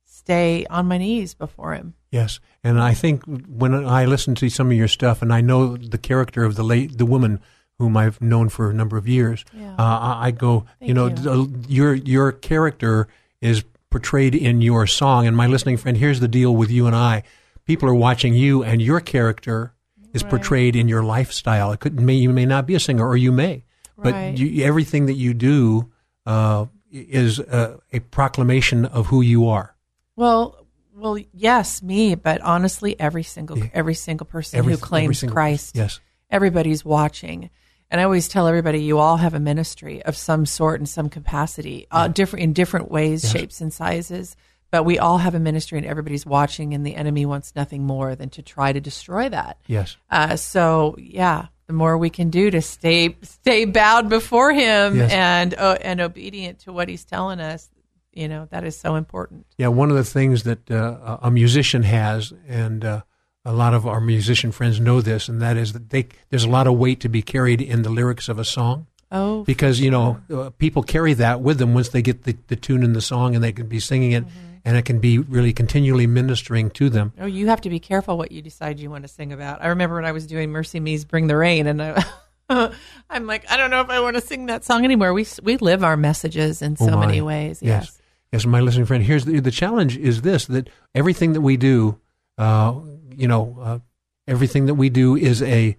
[0.05, 1.93] stay on my knees before Him.
[2.11, 5.78] Yes, and I think when I listen to some of your stuff, and I know
[5.78, 7.39] the character of the late the woman
[7.78, 9.73] whom I've known for a number of years, Yeah.
[9.78, 11.13] uh, I, I go, you know, you.
[11.15, 13.07] the- your your character
[13.41, 15.28] is portrayed in your song.
[15.28, 17.23] And my listening friend, here's the deal with you and I:
[17.65, 19.73] people are watching you, and your character
[20.13, 21.71] is portrayed in your lifestyle.
[21.73, 23.63] It could may you may not be a singer, or you may,
[23.98, 24.38] but Right.
[24.38, 25.91] you, everything that you do
[26.26, 29.76] uh, is a, a proclamation of who you are.
[30.16, 35.34] Well, well, yes, me, but honestly, every single every single person Every- who claims single
[35.34, 36.00] Christ, yes.
[36.30, 37.50] everybody's watching.
[37.89, 41.08] And I always tell everybody, you all have a ministry of some sort in some
[41.10, 43.32] capacity, uh, different in different ways, Yes.
[43.32, 44.36] shapes, and sizes.
[44.72, 48.16] But we all have a ministry, and everybody's watching, and the enemy wants nothing more
[48.16, 49.58] than to try to destroy that.
[49.68, 49.95] Yes.
[50.10, 55.11] Uh, so yeah, the more we can do to stay stay bowed before Him Yes.
[55.11, 57.70] and uh, and obedient to what He's telling us,
[58.13, 59.45] you know, that is so important.
[59.57, 63.01] Yeah, one of the things that uh, a musician has, and uh,
[63.45, 66.49] a lot of our musician friends know this, and that is that they there's a
[66.49, 68.88] lot of weight to be carried in the lyrics of a song.
[69.09, 72.57] Oh, because you know uh, people carry that with them once they get the, the
[72.57, 74.26] tune and the song, and they can be singing it,
[74.68, 77.13] and it can be really continually ministering to them.
[77.18, 79.63] Oh, you have to be careful what you decide you want to sing about.
[79.63, 82.03] I remember when I was doing MercyMe's "Bring the Rain," and I,
[83.09, 85.13] I'm like, I don't know if I want to sing that song anymore.
[85.13, 87.61] We we live our messages in so Oh, many ways.
[87.63, 87.86] Yes.
[87.86, 88.01] Yes.
[88.34, 89.01] Yes, my listening friend.
[89.05, 91.97] Here's the, the challenge: is this that everything that we do,
[92.38, 92.76] uh,
[93.15, 93.80] you know, uh,
[94.28, 95.78] everything that we do is a,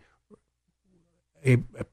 [1.45, 1.85] a a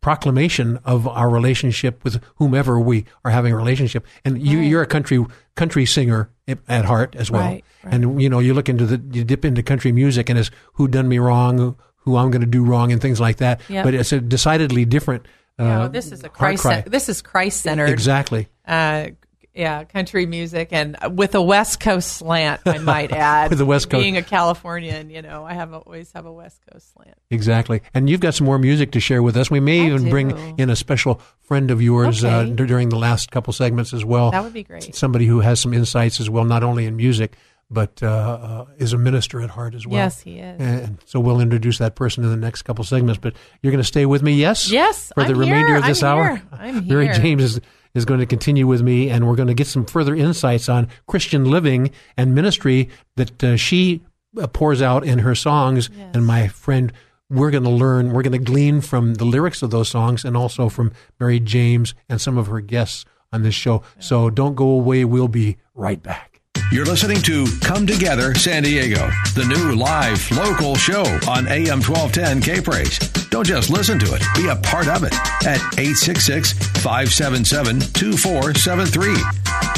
[0.00, 4.06] proclamation of our relationship with whomever we are having a relationship.
[4.24, 5.24] And you, you're a country
[5.56, 6.30] country singer
[6.68, 7.42] at heart as well.
[7.42, 7.94] Right, right.
[7.94, 10.88] And you know, you look into the you dip into country music and it's who
[10.88, 13.60] done me wrong, who I'm going to do wrong, and things like that.
[13.68, 13.84] Yep.
[13.84, 15.26] But it's a decidedly different.
[15.58, 16.62] Uh, No, this is a Christ.
[16.62, 16.80] cry.
[16.86, 17.90] This is Christ centered.
[17.90, 18.48] Exactly.
[18.66, 19.08] Uh,
[19.54, 23.50] yeah, country music, and with a West Coast slant, I might add.
[23.50, 24.02] With the West Coast.
[24.02, 27.16] being a Californian, you know, I have always have a West Coast slant.
[27.30, 27.82] Exactly.
[27.94, 29.50] And you've got some more music to share with us.
[29.50, 30.10] We may I even do.
[30.10, 34.04] bring in a special friend of yours uh, d- during the last couple segments as
[34.04, 34.30] well.
[34.30, 34.94] That would be great.
[34.94, 37.36] Somebody who has some insights as well, not only in music,
[37.72, 39.96] but uh, uh, is a minister at heart as well.
[39.98, 40.60] Yes, he is.
[40.60, 43.20] And so we'll introduce that person in the next couple segments.
[43.20, 44.70] But you're going to stay with me, yes?
[44.72, 45.76] Yes, For the I'm remainder here.
[45.76, 46.28] of this I'm hour?
[46.36, 46.42] here.
[46.52, 47.14] I'm Mary here.
[47.14, 47.60] James is,
[47.94, 50.88] is going to continue with me, and we're going to get some further insights on
[51.06, 54.00] Christian living and ministry that uh, she
[54.40, 55.90] uh, pours out in her songs.
[56.14, 56.92] And my friend,
[57.28, 60.36] we're going to learn, we're going to glean from the lyrics of those songs and
[60.36, 63.82] also from Mary James and some of her guests on this show.
[63.98, 65.04] So don't go away.
[65.04, 66.29] We'll be right back.
[66.72, 72.40] You're listening to Come Together San Diego, the new live local show on AM 1210
[72.40, 72.96] K Praise.
[73.28, 75.12] Don't just listen to it, be a part of it
[75.44, 79.16] at 866 577 2473.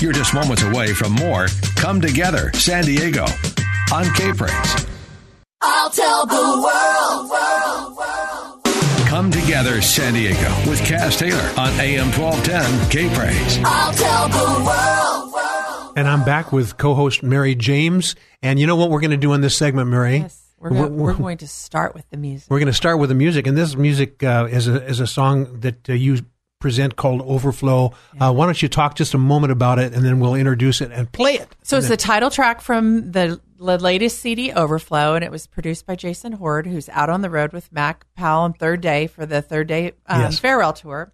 [0.02, 1.46] You're just moments away from more
[1.76, 3.24] Come Together San Diego
[3.90, 4.86] on K Praise.
[5.62, 9.08] I'll tell the world, world, world.
[9.08, 13.60] Come Together San Diego with Kaz Taylor on AM 1210 K Praise.
[13.64, 15.11] I'll tell the world, world.
[15.94, 18.16] And I'm back with co-host Mary James.
[18.42, 20.18] And you know what we're going to do in this segment, Mary?
[20.18, 22.50] Yes, we're, go- we're going to start with the music.
[22.50, 25.06] We're going to start with the music, and this music uh, is a is a
[25.06, 26.20] song that uh, you
[26.60, 30.18] present called "Overflow." Uh, why don't you talk just a moment about it, and then
[30.18, 31.54] we'll introduce it and play it.
[31.62, 35.84] So it's the title track from the, the latest CD, Overflow, and it was produced
[35.86, 39.26] by Jason Horde, who's out on the road with Mac Powell on Third Day for
[39.26, 40.38] the Third Day um, Yes.
[40.38, 41.12] farewell tour.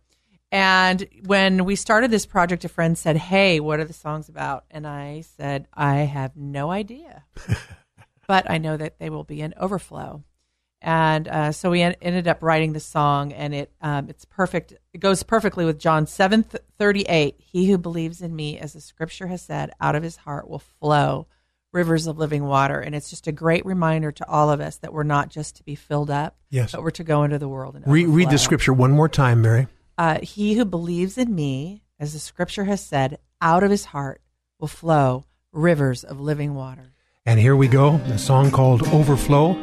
[0.51, 4.65] And when we started this project, a friend said, "Hey, what are the songs about?"
[4.71, 7.25] And I said, "I have no idea,
[8.27, 10.25] but I know that they will be an overflow."
[10.81, 14.73] And uh, so we en- ended up writing the song, and it um, it's perfect.
[14.95, 16.45] It goes perfectly with John seven
[16.79, 17.37] thirty eight.
[17.39, 20.61] He who believes in me, as the Scripture has said, out of his heart will
[20.61, 21.27] flow
[21.75, 22.81] rivers of living water.
[22.81, 25.63] And it's just a great reminder to all of us that we're not just to
[25.63, 26.73] be filled up, Yes.
[26.73, 29.43] but we're to go into the world and Re- read the scripture one more time,
[29.43, 29.67] Mary.
[29.99, 34.23] Uh, he who believes in me, as the Scripture has said, out of his heart
[34.61, 36.95] will flow rivers of living water.
[37.27, 39.55] And here we go, a song called "Overflow."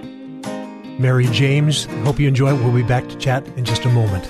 [0.99, 1.85] Mary James.
[2.03, 2.61] Hope you enjoy it.
[2.61, 4.29] We'll be back to chat in just a moment.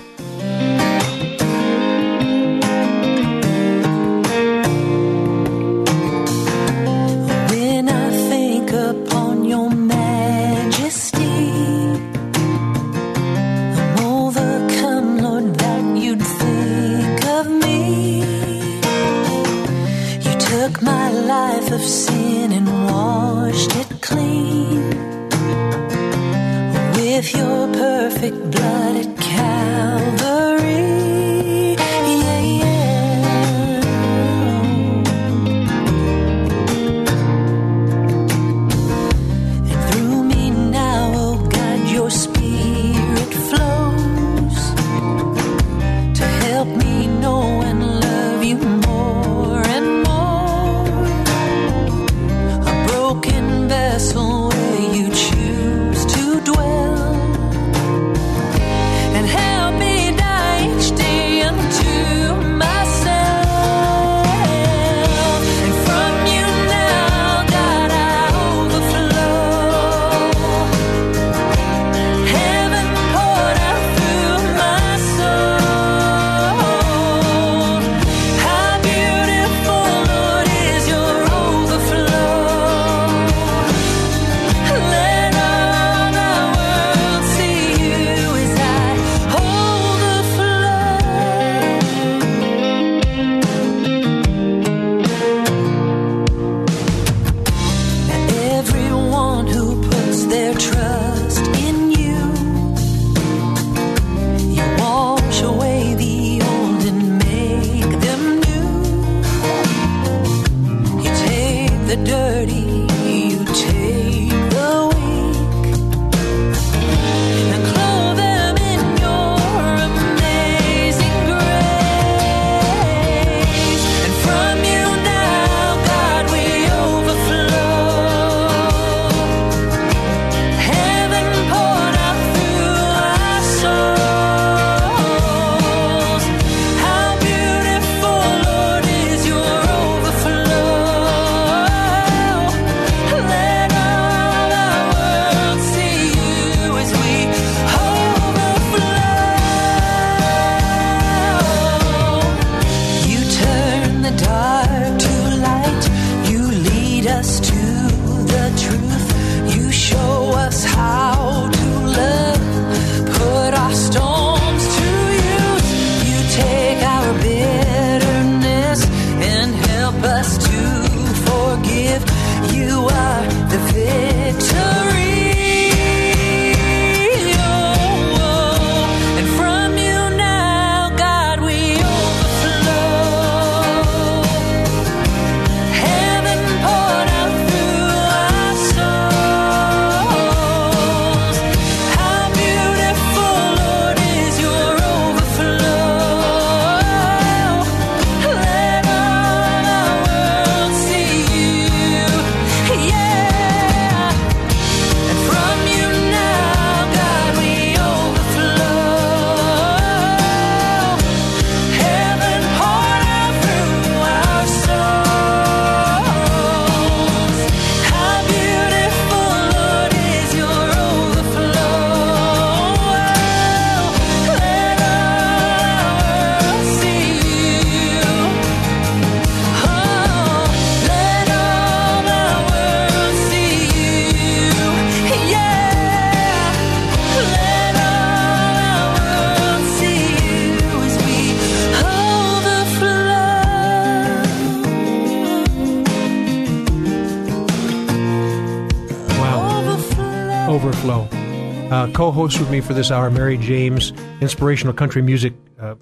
[252.16, 255.76] Co-host with me for this hour, Mary James, inspirational country music uh,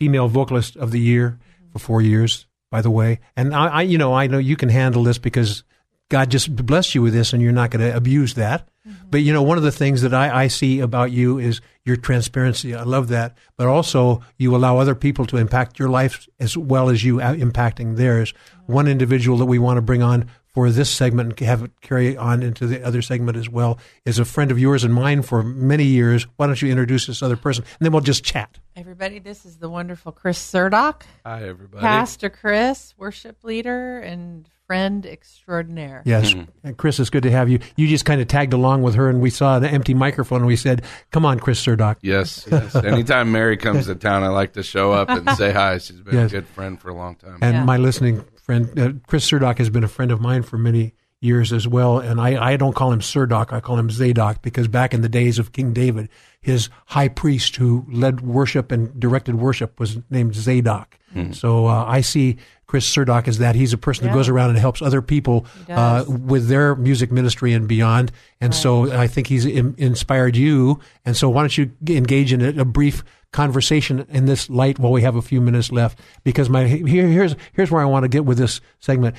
[0.00, 1.38] female vocalist of the year
[1.70, 3.20] for four years, by the way.
[3.36, 5.62] And I, I, you know, I know you can handle this because
[6.08, 8.68] God just blessed you with this, and you're not going to abuse that.
[9.08, 11.94] But you know, one of the things that I, I see about you is your
[11.94, 12.74] transparency.
[12.74, 13.38] I love that.
[13.56, 17.34] But also, you allow other people to impact your life as well as you uh,
[17.34, 18.34] impacting theirs.
[18.66, 22.16] One individual that we want to bring on for this segment and have it carry
[22.16, 25.40] on into the other segment as well is a friend of yours and mine for
[25.44, 26.26] many years.
[26.34, 28.58] Why don't you introduce this other person, and then we'll just chat.
[28.74, 31.02] Everybody, this is the wonderful Chris Surdock.
[31.24, 31.80] Hi, everybody.
[31.80, 36.02] Pastor Chris, worship leader and friend extraordinaire.
[36.04, 36.42] Yes, hmm.
[36.64, 37.60] and Chris, it's good to have you.
[37.76, 40.48] You just kind of tagged along with her, and we saw an empty microphone, and
[40.48, 40.82] we said,
[41.12, 42.74] "Come on, Chris Surdock." Yes, yes.
[42.84, 45.78] Anytime Mary comes to town, I like to show up and say hi.
[45.78, 46.32] She's been Yes.
[46.32, 47.38] a good friend for a long time.
[47.42, 50.94] And my listening friend, uh, Chris Surdock, has been a friend of mine for many
[51.20, 51.98] years as well.
[51.98, 55.08] And I, I don't call him Surdock, I call him Zadok, because back in the
[55.08, 56.08] days of King David,
[56.40, 60.96] his high priest who led worship and directed worship was named Zadok.
[61.12, 61.32] Hmm.
[61.32, 63.54] So uh, I see Chris Surdock as that.
[63.54, 64.12] He's a person Yeah.
[64.12, 68.12] who goes around and helps other people He uh, with their music ministry and beyond.
[68.40, 70.78] And so I think he's in, inspired you.
[71.04, 74.92] And so why don't you engage in a, a brief conversation in this light while
[74.92, 75.98] we have a few minutes left?
[76.24, 79.16] Because my here, here's here's where I want to get with this segment.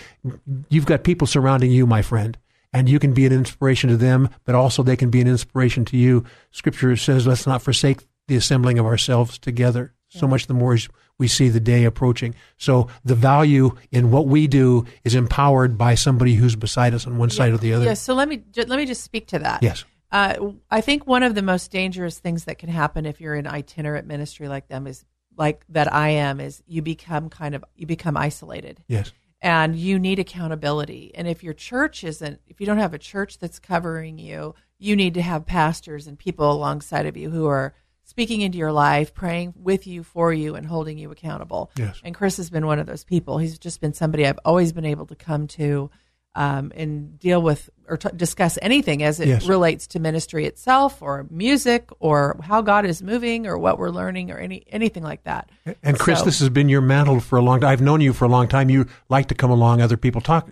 [0.69, 2.38] You've got people surrounding you, my friend.
[2.72, 5.86] And you can be an inspiration to them, but also they can be an inspiration
[5.86, 6.23] to you.
[6.52, 9.95] Scripture says, let's not forsake the assembling of ourselves together.
[10.10, 10.88] So much the more as
[11.19, 12.34] we see the day approaching.
[12.57, 17.18] So the value in what we do is empowered by somebody who's beside us on
[17.18, 17.86] one side or the other.
[17.86, 19.61] Yeah, so let me let me just speak to that.
[19.61, 19.84] Yes.
[20.11, 23.45] Uh, I think one of the most dangerous things that can happen if you're in
[23.45, 25.06] itinerant ministry like them is
[25.38, 28.84] like that I am is you become kind of you become isolated.
[28.88, 29.11] Yes.
[29.41, 31.11] And you need accountability.
[31.15, 34.95] And if your church isn't if you don't have a church that's covering you, you
[34.95, 37.73] need to have pastors and people alongside of you who are
[38.03, 41.69] speaking into your life, praying with you, for you, and holding you accountable.
[41.77, 42.02] Yes.
[42.03, 43.38] And Chris has been one of those people.
[43.38, 45.91] He's just been somebody I've always been able to come to
[46.35, 49.47] um, and deal with or t- discuss anything as it Yes.
[49.47, 54.30] relates to ministry itself or music or how God is moving or what we're learning
[54.31, 55.49] or any anything like that.
[55.81, 57.69] And Chris, So- this has been your mantle for a long time.
[57.72, 58.69] I've known you for a long time.
[58.69, 60.49] You like to come along, other people talk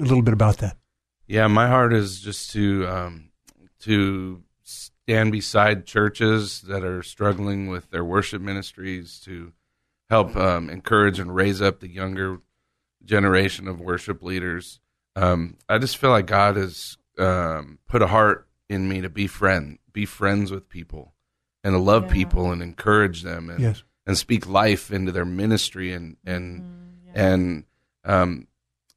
[0.00, 0.76] a little bit about that.
[1.26, 3.30] Yeah, my heart is just to um,
[3.80, 9.52] to stand beside churches that are struggling with their worship ministries to
[10.10, 12.40] help um, encourage and raise up the younger
[13.04, 14.80] generation of worship leaders.
[15.16, 19.26] Um, I just feel like God has um, put a heart in me to be
[19.26, 21.14] friend, be friends with people,
[21.64, 22.12] and to love Yeah.
[22.12, 23.82] people and encourage them, and Yes.
[24.06, 27.10] and speak life into their ministry, and and Mm-hmm.
[27.14, 27.64] and
[28.04, 28.46] um,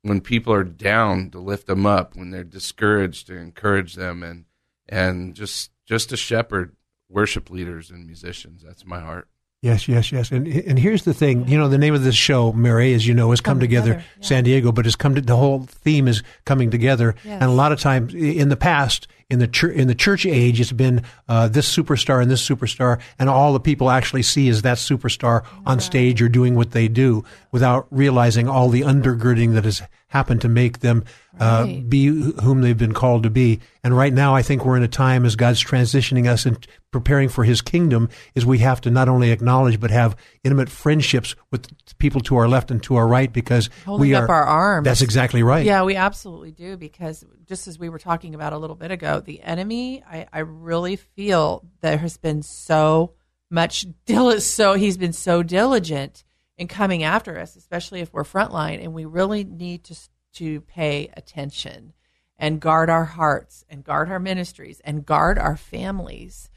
[0.04, 2.16] when people are down, to lift them up.
[2.16, 4.46] When they're discouraged, to encourage them, and
[4.88, 6.76] and just just to shepherd
[7.10, 8.62] worship leaders and musicians.
[8.64, 9.28] That's my heart.
[9.62, 10.32] Yes, yes, yes.
[10.32, 11.48] And and here's the thing.
[11.48, 13.94] You know, the name of this show, Mary, as you know, has come, Come together,
[13.94, 14.28] Together, yeah.
[14.28, 17.14] San Diego, but has come to the whole theme is coming together.
[17.24, 17.42] Yes.
[17.42, 20.60] And a lot of times in the past, in the church, in the church age,
[20.60, 24.64] it's been uh, this superstar and this superstar, and all the people actually see is
[24.64, 29.66] that superstar on stage or doing what they do, without realizing all the undergirding that
[29.66, 31.04] has happened to make them
[31.40, 31.90] uh, Right.
[31.90, 33.60] be whom they've been called to be.
[33.84, 37.30] And right now, I think we're in a time as God's transitioning us and preparing
[37.30, 41.68] for His kingdom, is we have to not only acknowledge but have intimate friendships with
[41.98, 44.36] people to our left and to our right because Holding we up are.
[44.36, 44.86] our arms.
[44.86, 45.66] That's exactly right.
[45.66, 49.22] Yeah, we absolutely do because just as we were talking about a little bit ago,
[49.22, 53.14] the enemy, I, I really feel there has been so
[53.50, 56.24] much dil- so he's been so diligent
[56.62, 59.96] in coming after us, especially if we're frontline, and we really need to
[60.34, 61.92] to pay attention
[62.38, 66.50] and guard our hearts and guard our ministries and guard our families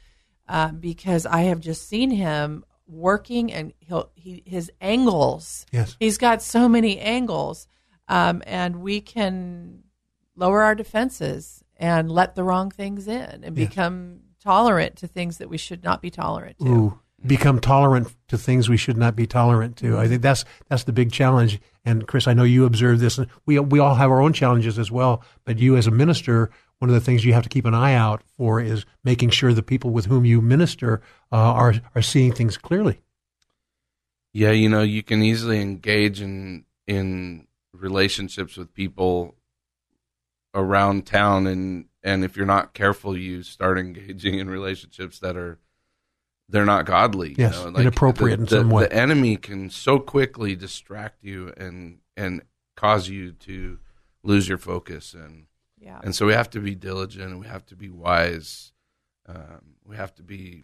[0.47, 5.65] uh, because I have just seen him working and he'll he his angles.
[5.71, 5.97] Yes.
[5.99, 7.67] He's got so many angles,
[8.07, 9.83] um, and we can
[10.35, 13.69] lower our defenses and let the wrong things in and Yes.
[13.69, 16.67] become tolerant to things that we should not be tolerant to.
[16.67, 19.97] Ooh, become tolerant to things we should not be tolerant to.
[19.97, 21.59] I think that's that's the big challenge.
[21.83, 23.17] And Chris, I know you observe this.
[23.17, 25.23] and We we all have our own challenges as well.
[25.45, 26.49] But you, as a minister,
[26.79, 29.53] one of the things you have to keep an eye out for is making sure
[29.53, 33.01] the people with whom you minister uh, are are seeing things clearly.
[34.33, 39.35] Yeah, you know, you can easily engage in in relationships with people
[40.53, 45.59] around town and and if you're not careful you start engaging in relationships that are
[46.49, 48.83] they're not godly you Yes, know, inappropriate the, in the- some way.
[48.83, 52.41] the enemy can so quickly distract you and and
[52.75, 53.79] cause you to
[54.23, 55.45] lose your focus and
[55.79, 55.99] Yeah.
[56.03, 58.71] And so we have to be diligent and we have to be wise.
[59.27, 60.63] Um, we have to be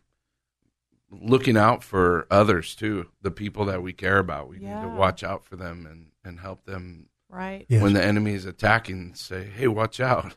[1.09, 4.47] looking out for others too, the people that we care about.
[4.49, 7.65] We need to watch out for them and, and help them Right.
[7.69, 7.81] Yes.
[7.81, 9.13] when the enemy is attacking.
[9.15, 10.35] Say, hey, watch out.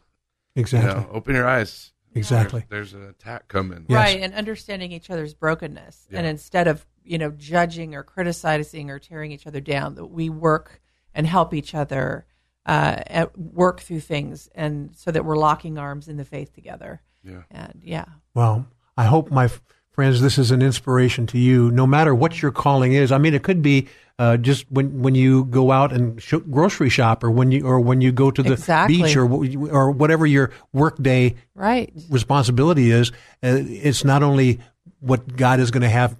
[0.56, 0.88] Exactly.
[0.90, 1.92] You know, open your eyes.
[2.14, 2.64] Exactly.
[2.68, 3.86] There- there's an attack coming.
[3.88, 8.98] Right, and understanding each other's brokenness, and instead of you know judging or criticizing or
[8.98, 10.80] tearing each other down, that we work
[11.14, 12.26] and help each other
[12.66, 17.02] uh, at work through things, and so that we're locking arms in the faith together.
[17.22, 18.04] Yeah, and yeah,
[18.34, 18.66] Well,
[18.96, 21.70] I hope my f- friends, this is an inspiration to you.
[21.70, 23.88] No matter what your calling is, I mean, it could be
[24.18, 27.80] uh, just when when you go out and sh- grocery shop, or when you or
[27.80, 29.02] when you go to the Exactly.
[29.02, 29.24] beach, or
[29.70, 31.92] or whatever your workday right.
[32.10, 33.10] responsibility is.
[33.42, 34.60] Uh, it's not only
[35.00, 36.16] what God is going to have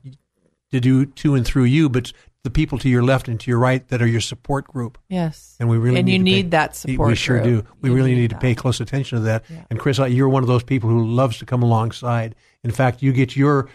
[0.72, 2.12] to do to and through you, but
[2.42, 4.98] the people to your left and to your right that are your support group.
[5.08, 5.56] Yes.
[5.58, 7.64] And we really And need you to pay- need that support We sure group.
[7.64, 7.70] do.
[7.80, 9.44] We You really need need to pay close attention to that.
[9.70, 12.34] And Chris, uh, you're one of those people who loves to come alongside.
[12.62, 13.68] In fact, you get your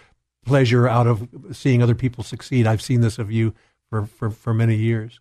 [0.45, 2.67] pleasure out of seeing other people succeed.
[2.67, 3.55] I've seen this of you
[3.89, 5.19] for, for, for many years.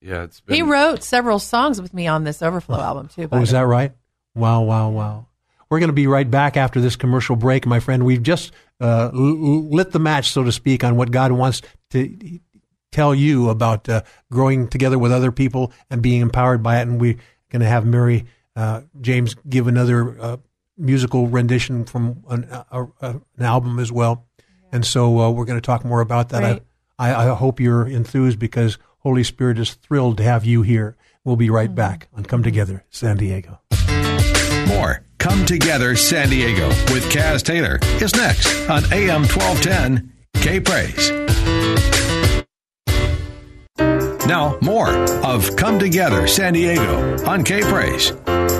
[0.00, 3.28] Yeah, it's been He wrote several songs with me on this Overflow album too.
[3.30, 3.92] Oh, is that right?
[4.34, 5.26] Wow, wow, wow.
[5.68, 8.04] We're going to be right back after this commercial break, my friend.
[8.04, 11.62] We've just uh, l- l- lit the match, so to speak, on what God wants
[11.90, 12.40] to
[12.90, 16.82] tell you about uh, growing together with other people and being empowered by it.
[16.82, 17.18] And we're
[17.50, 18.24] going to have Mary
[18.56, 20.36] uh, James give another uh,
[20.76, 24.26] musical rendition from an, uh, an album as well.
[24.72, 26.40] And so uh, we're going to talk more about that.
[26.40, 26.62] Great.
[27.00, 30.96] I, I, I hope you're enthused because Holy Spirit is thrilled to have you here.
[31.24, 31.74] We'll be right mm-hmm.
[31.74, 33.58] back on Come Together San Diego.
[34.68, 41.10] More Come Together San Diego with Kaz Taylor is next on AM 1210 K Praise.
[44.26, 44.90] Now, more
[45.24, 48.10] of Come Together San Diego on K Praise.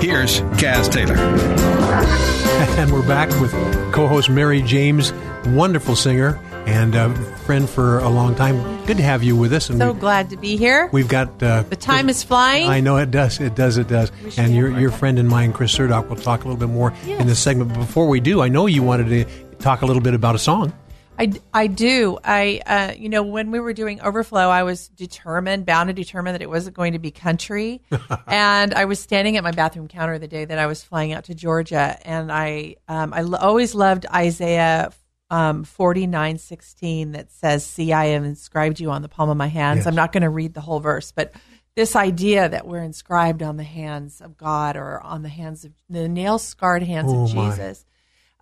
[0.03, 1.17] Here's Kaz Taylor.
[2.79, 3.53] and we're back with
[3.93, 5.13] co-host Mary James,
[5.45, 7.13] wonderful singer and uh,
[7.45, 8.57] friend for a long time.
[8.87, 9.71] Good to have you with us.
[9.71, 10.89] And So we, glad to be here.
[10.93, 12.69] we've got uh, The time is flying.
[12.69, 13.41] I know it does.
[13.41, 13.79] It does.
[13.79, 14.13] It does.
[14.37, 17.27] And your your friend and mine, Chris Surdock, will talk a little bit more in
[17.27, 17.71] this segment.
[17.71, 20.39] But before we do, I know you wanted to talk a little bit about a
[20.39, 20.73] song.
[21.19, 22.19] I, I do.
[22.25, 26.33] I, uh, you know, when we were doing Overflow, I was determined, bound to determine
[26.33, 27.83] that it wasn't going to be country.
[28.27, 31.25] and I was standing at my bathroom counter the day that I was flying out
[31.25, 31.99] to Georgia.
[32.09, 34.93] And I, um, I always loved Isaiah
[35.31, 39.47] um, 49 16 that says, See, I have inscribed you on the palm of my
[39.47, 39.79] hands.
[39.79, 39.87] Yes.
[39.87, 41.33] I'm not going to read the whole verse, but
[41.77, 45.73] this idea that we're inscribed on the hands of God or on the hands of
[45.89, 47.31] the nail scarred hands Oh, of.
[47.31, 47.85] Jesus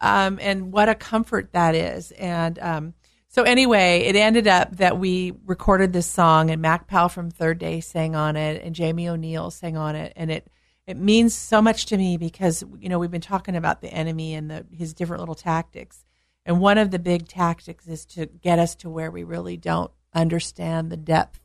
[0.01, 2.10] um, and what a comfort that is.
[2.12, 2.94] And um,
[3.28, 7.59] so, anyway, it ended up that we recorded this song, and Mac Powell from Third
[7.59, 10.47] Day sang on it, and Jamie O'Neal sang on it, and it
[10.86, 14.35] it means so much to me because you know we've been talking about the enemy
[14.35, 16.05] and the, his different little tactics,
[16.47, 19.90] and one of the big tactics is to get us to where we really don't
[20.15, 21.40] understand the depth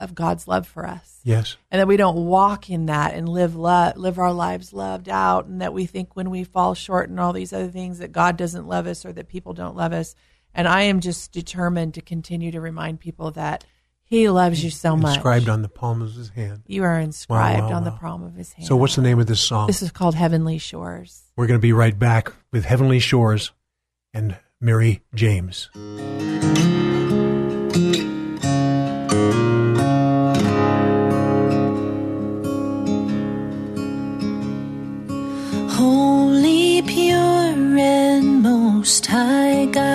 [0.00, 1.56] of God's love for us Yes.
[1.70, 5.46] and that we don't walk in that and live lo- live our lives loved out
[5.46, 8.36] and that we think when we fall short and all these other things that God
[8.36, 10.14] doesn't love us or that people don't love us
[10.52, 13.64] and I am just determined to continue to remind people that
[14.02, 16.62] he loves you so much Inscribed on the palm of his hand.
[16.66, 19.20] you are inscribed Wow, wow, on the palm of his hand So, what's the name
[19.20, 19.68] of this song?
[19.68, 23.52] this is called heavenly shores We're going to be right back with Heavenly Shores
[24.14, 25.68] and Mary James.
[35.70, 37.16] Holy, pure,
[37.78, 39.93] and most high God,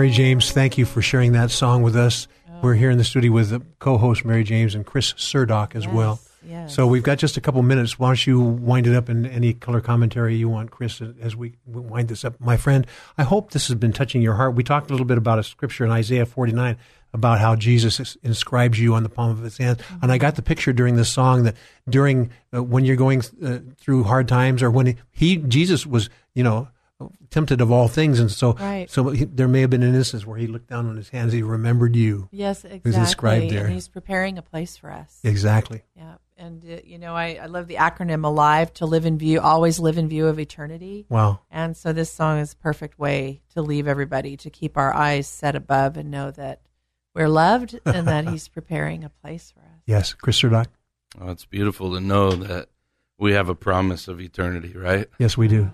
[0.00, 2.26] Mary James, thank you for sharing that song with us.
[2.62, 6.18] We're here in the studio with the co-host Mary James and Chris Surdock as well.
[6.42, 6.74] yes.
[6.74, 7.98] So we've got just a couple minutes.
[7.98, 11.52] Why don't you wind it up in any color commentary you want, Chris, as we
[11.66, 12.40] wind this up?
[12.40, 12.86] My friend,
[13.18, 14.54] I hope this has been touching your heart.
[14.54, 16.78] We talked a little bit about a scripture in Isaiah 49
[17.12, 19.82] about how Jesus inscribes you on the palm of his hand.
[20.00, 21.56] And I got the picture during this song that
[21.90, 26.08] during uh, when you're going uh, through hard times or when he, he Jesus was,
[26.34, 26.68] you know,
[27.30, 28.90] tempted of all things and so Right.
[28.90, 31.32] so he, there may have been an instance where he looked down on his hands
[31.32, 32.90] he remembered you Yes, It exactly.
[32.90, 35.18] was inscribed there And he's preparing a place for us.
[35.24, 39.18] exactly Yeah, and uh, you know, I, I love the acronym ALIVE to live in
[39.18, 41.04] view, always live in view of eternity.
[41.10, 41.40] Wow.
[41.50, 45.26] And so this song is a perfect way to leave everybody to keep our eyes
[45.26, 46.62] set above and know that
[47.14, 49.82] we're loved and that He's preparing a place for us.
[49.86, 50.66] yes chris Surdock?
[51.20, 52.68] Oh, it's beautiful to know that
[53.18, 55.08] we have a promise of eternity, right?
[55.18, 55.70] yes we do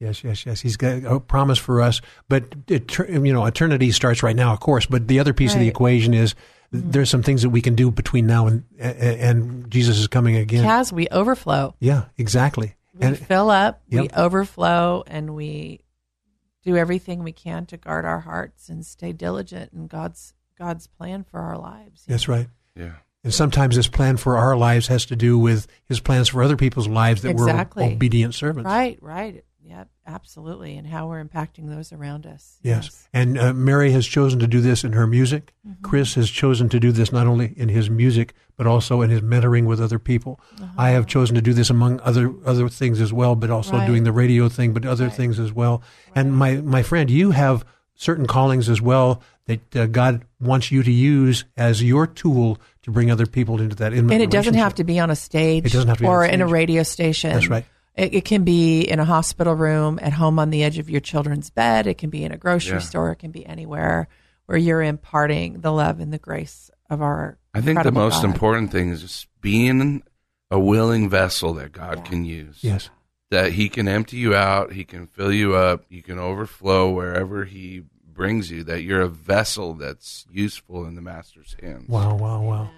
[0.00, 4.22] yes yes yes he's got a promise for us but it, you know eternity starts
[4.22, 6.34] right now of course but the other piece of the equation is
[6.72, 6.90] mm-hmm.
[6.90, 10.64] there's some things that we can do between now and and jesus is coming again
[10.64, 11.74] Kaz, we overflow.
[11.80, 15.80] yeah exactly We and fill up, we overflow, and we
[16.64, 21.24] do everything we can to guard our hearts and stay diligent in God's God's plan
[21.24, 22.04] for our lives.
[22.06, 22.94] that's right Yeah.
[23.24, 26.56] and sometimes this plan for our lives has to do with his plans for other
[26.56, 27.86] people's lives that Exactly.
[27.86, 29.44] we're obedient servants Right, right.
[29.68, 30.78] Yeah, absolutely.
[30.78, 32.58] And how we're impacting those around us.
[32.62, 33.06] Yes.
[33.12, 35.52] And uh, Mary has chosen to do this in her music.
[35.66, 35.84] Mm-hmm.
[35.84, 39.20] Chris has chosen to do this not only in his music, but also in his
[39.20, 40.40] mentoring with other people.
[40.78, 43.80] I have chosen to do this among other other things as well, but also Uh-huh.
[43.80, 43.86] Right.
[43.86, 45.82] doing the radio thing, but other things as well.
[46.14, 47.64] And my, my friend, you have
[47.94, 52.90] certain callings as well that uh, God wants you to use as your tool to
[52.90, 55.66] bring other people into that intimate And it doesn't have to be on a stage
[55.66, 57.32] It doesn't have to be or in a radio station.
[57.32, 57.66] That's right.
[57.98, 61.00] It, it can be in a hospital room, at home on the edge of your
[61.00, 61.86] children's bed.
[61.86, 62.78] It can be in a grocery Yeah.
[62.78, 63.10] store.
[63.10, 64.08] It can be anywhere
[64.46, 67.36] where you're imparting the love and the grace of our.
[67.52, 68.26] I think the most God.
[68.26, 70.02] important thing is just being
[70.50, 72.58] a willing vessel that God can use.
[72.62, 72.88] Yes.
[73.30, 77.44] That He can empty you out, He can fill you up, you can overflow wherever
[77.44, 78.64] He brings you.
[78.64, 81.88] That you're a vessel that's useful in the Master's hands.
[81.88, 82.70] Wow, wow, wow.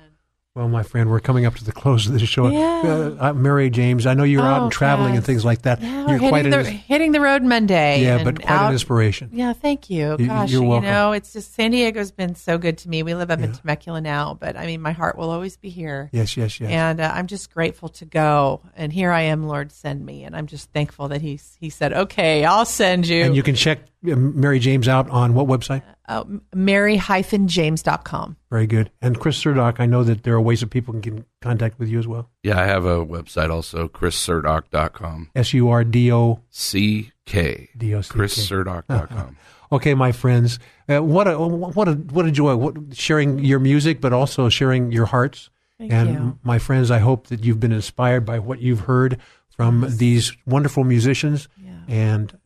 [0.61, 2.49] Well, my friend, we're coming up to the close of this show.
[2.49, 3.13] Yeah.
[3.19, 5.81] Uh, Mary James, I know you're out Oh, and traveling and things like that.
[5.81, 8.03] Yeah, you're hitting quite an the hitting the road Monday.
[8.03, 9.31] Yeah, but quite an inspiration.
[9.33, 10.17] Yeah, thank you.
[10.19, 10.85] You- Gosh, you're you welcome.
[10.91, 13.03] know, it's just San Diego's been so good to me.
[13.03, 16.11] We live up in Temecula now, but I mean, my heart will always be here.
[16.13, 16.69] Yes, yes, yes.
[16.71, 18.61] And uh, I'm just grateful to go.
[18.77, 20.25] And here I am, Lord, send me.
[20.25, 23.23] And I'm just thankful that he he said, okay, I'll send you.
[23.23, 25.83] And you can check uh, Mary James out on what website?
[26.11, 26.25] Uh,
[26.55, 28.37] mary-james.com.
[28.51, 28.91] Very good.
[29.01, 31.79] And Chris Surdock, I know that there are ways that people can get in contact
[31.79, 32.29] with you as well.
[32.43, 35.31] Yeah, I have a website also, chrissurdock.com.
[35.35, 37.71] S U R D O C K.
[37.77, 38.19] D-O-C-K.
[38.19, 39.37] chrissurdock.com.
[39.73, 40.59] Okay, my friends,
[40.89, 42.57] uh, what a what a what a joy!
[42.57, 45.49] What, sharing your music, but also sharing your hearts.
[45.79, 46.39] Thank and you.
[46.43, 49.19] my friends, I hope that you've been inspired by what you've heard
[49.57, 51.47] from these wonderful musicians.
[51.87, 52.37] And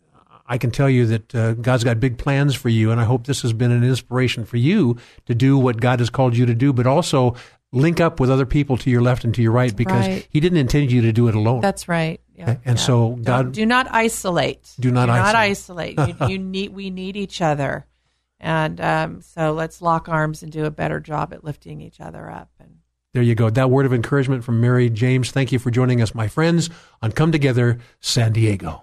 [0.47, 3.27] I can tell you that uh, God's got big plans for you, and I hope
[3.27, 4.97] this has been an inspiration for you
[5.27, 7.35] to do what God has called you to do, but also
[7.73, 10.29] link up with other people to your left and to your right because Right.
[10.31, 11.61] He didn't intend you to do it alone.
[11.61, 12.21] That's right.
[12.37, 12.85] Yeah, And yeah.
[12.85, 14.71] so God- do not isolate.
[14.79, 15.99] Do not isolate.
[15.99, 16.21] isolate.
[16.21, 17.87] you, you need we need each other,
[18.41, 22.29] and um, so let's lock arms and do a better job at lifting each other
[22.31, 22.51] up.
[22.61, 22.79] And
[23.15, 23.51] There you go.
[23.51, 25.31] That word of encouragement from Mary James.
[25.31, 26.71] Thank you for joining us, my friends,
[27.03, 28.83] on Come Together San Diego.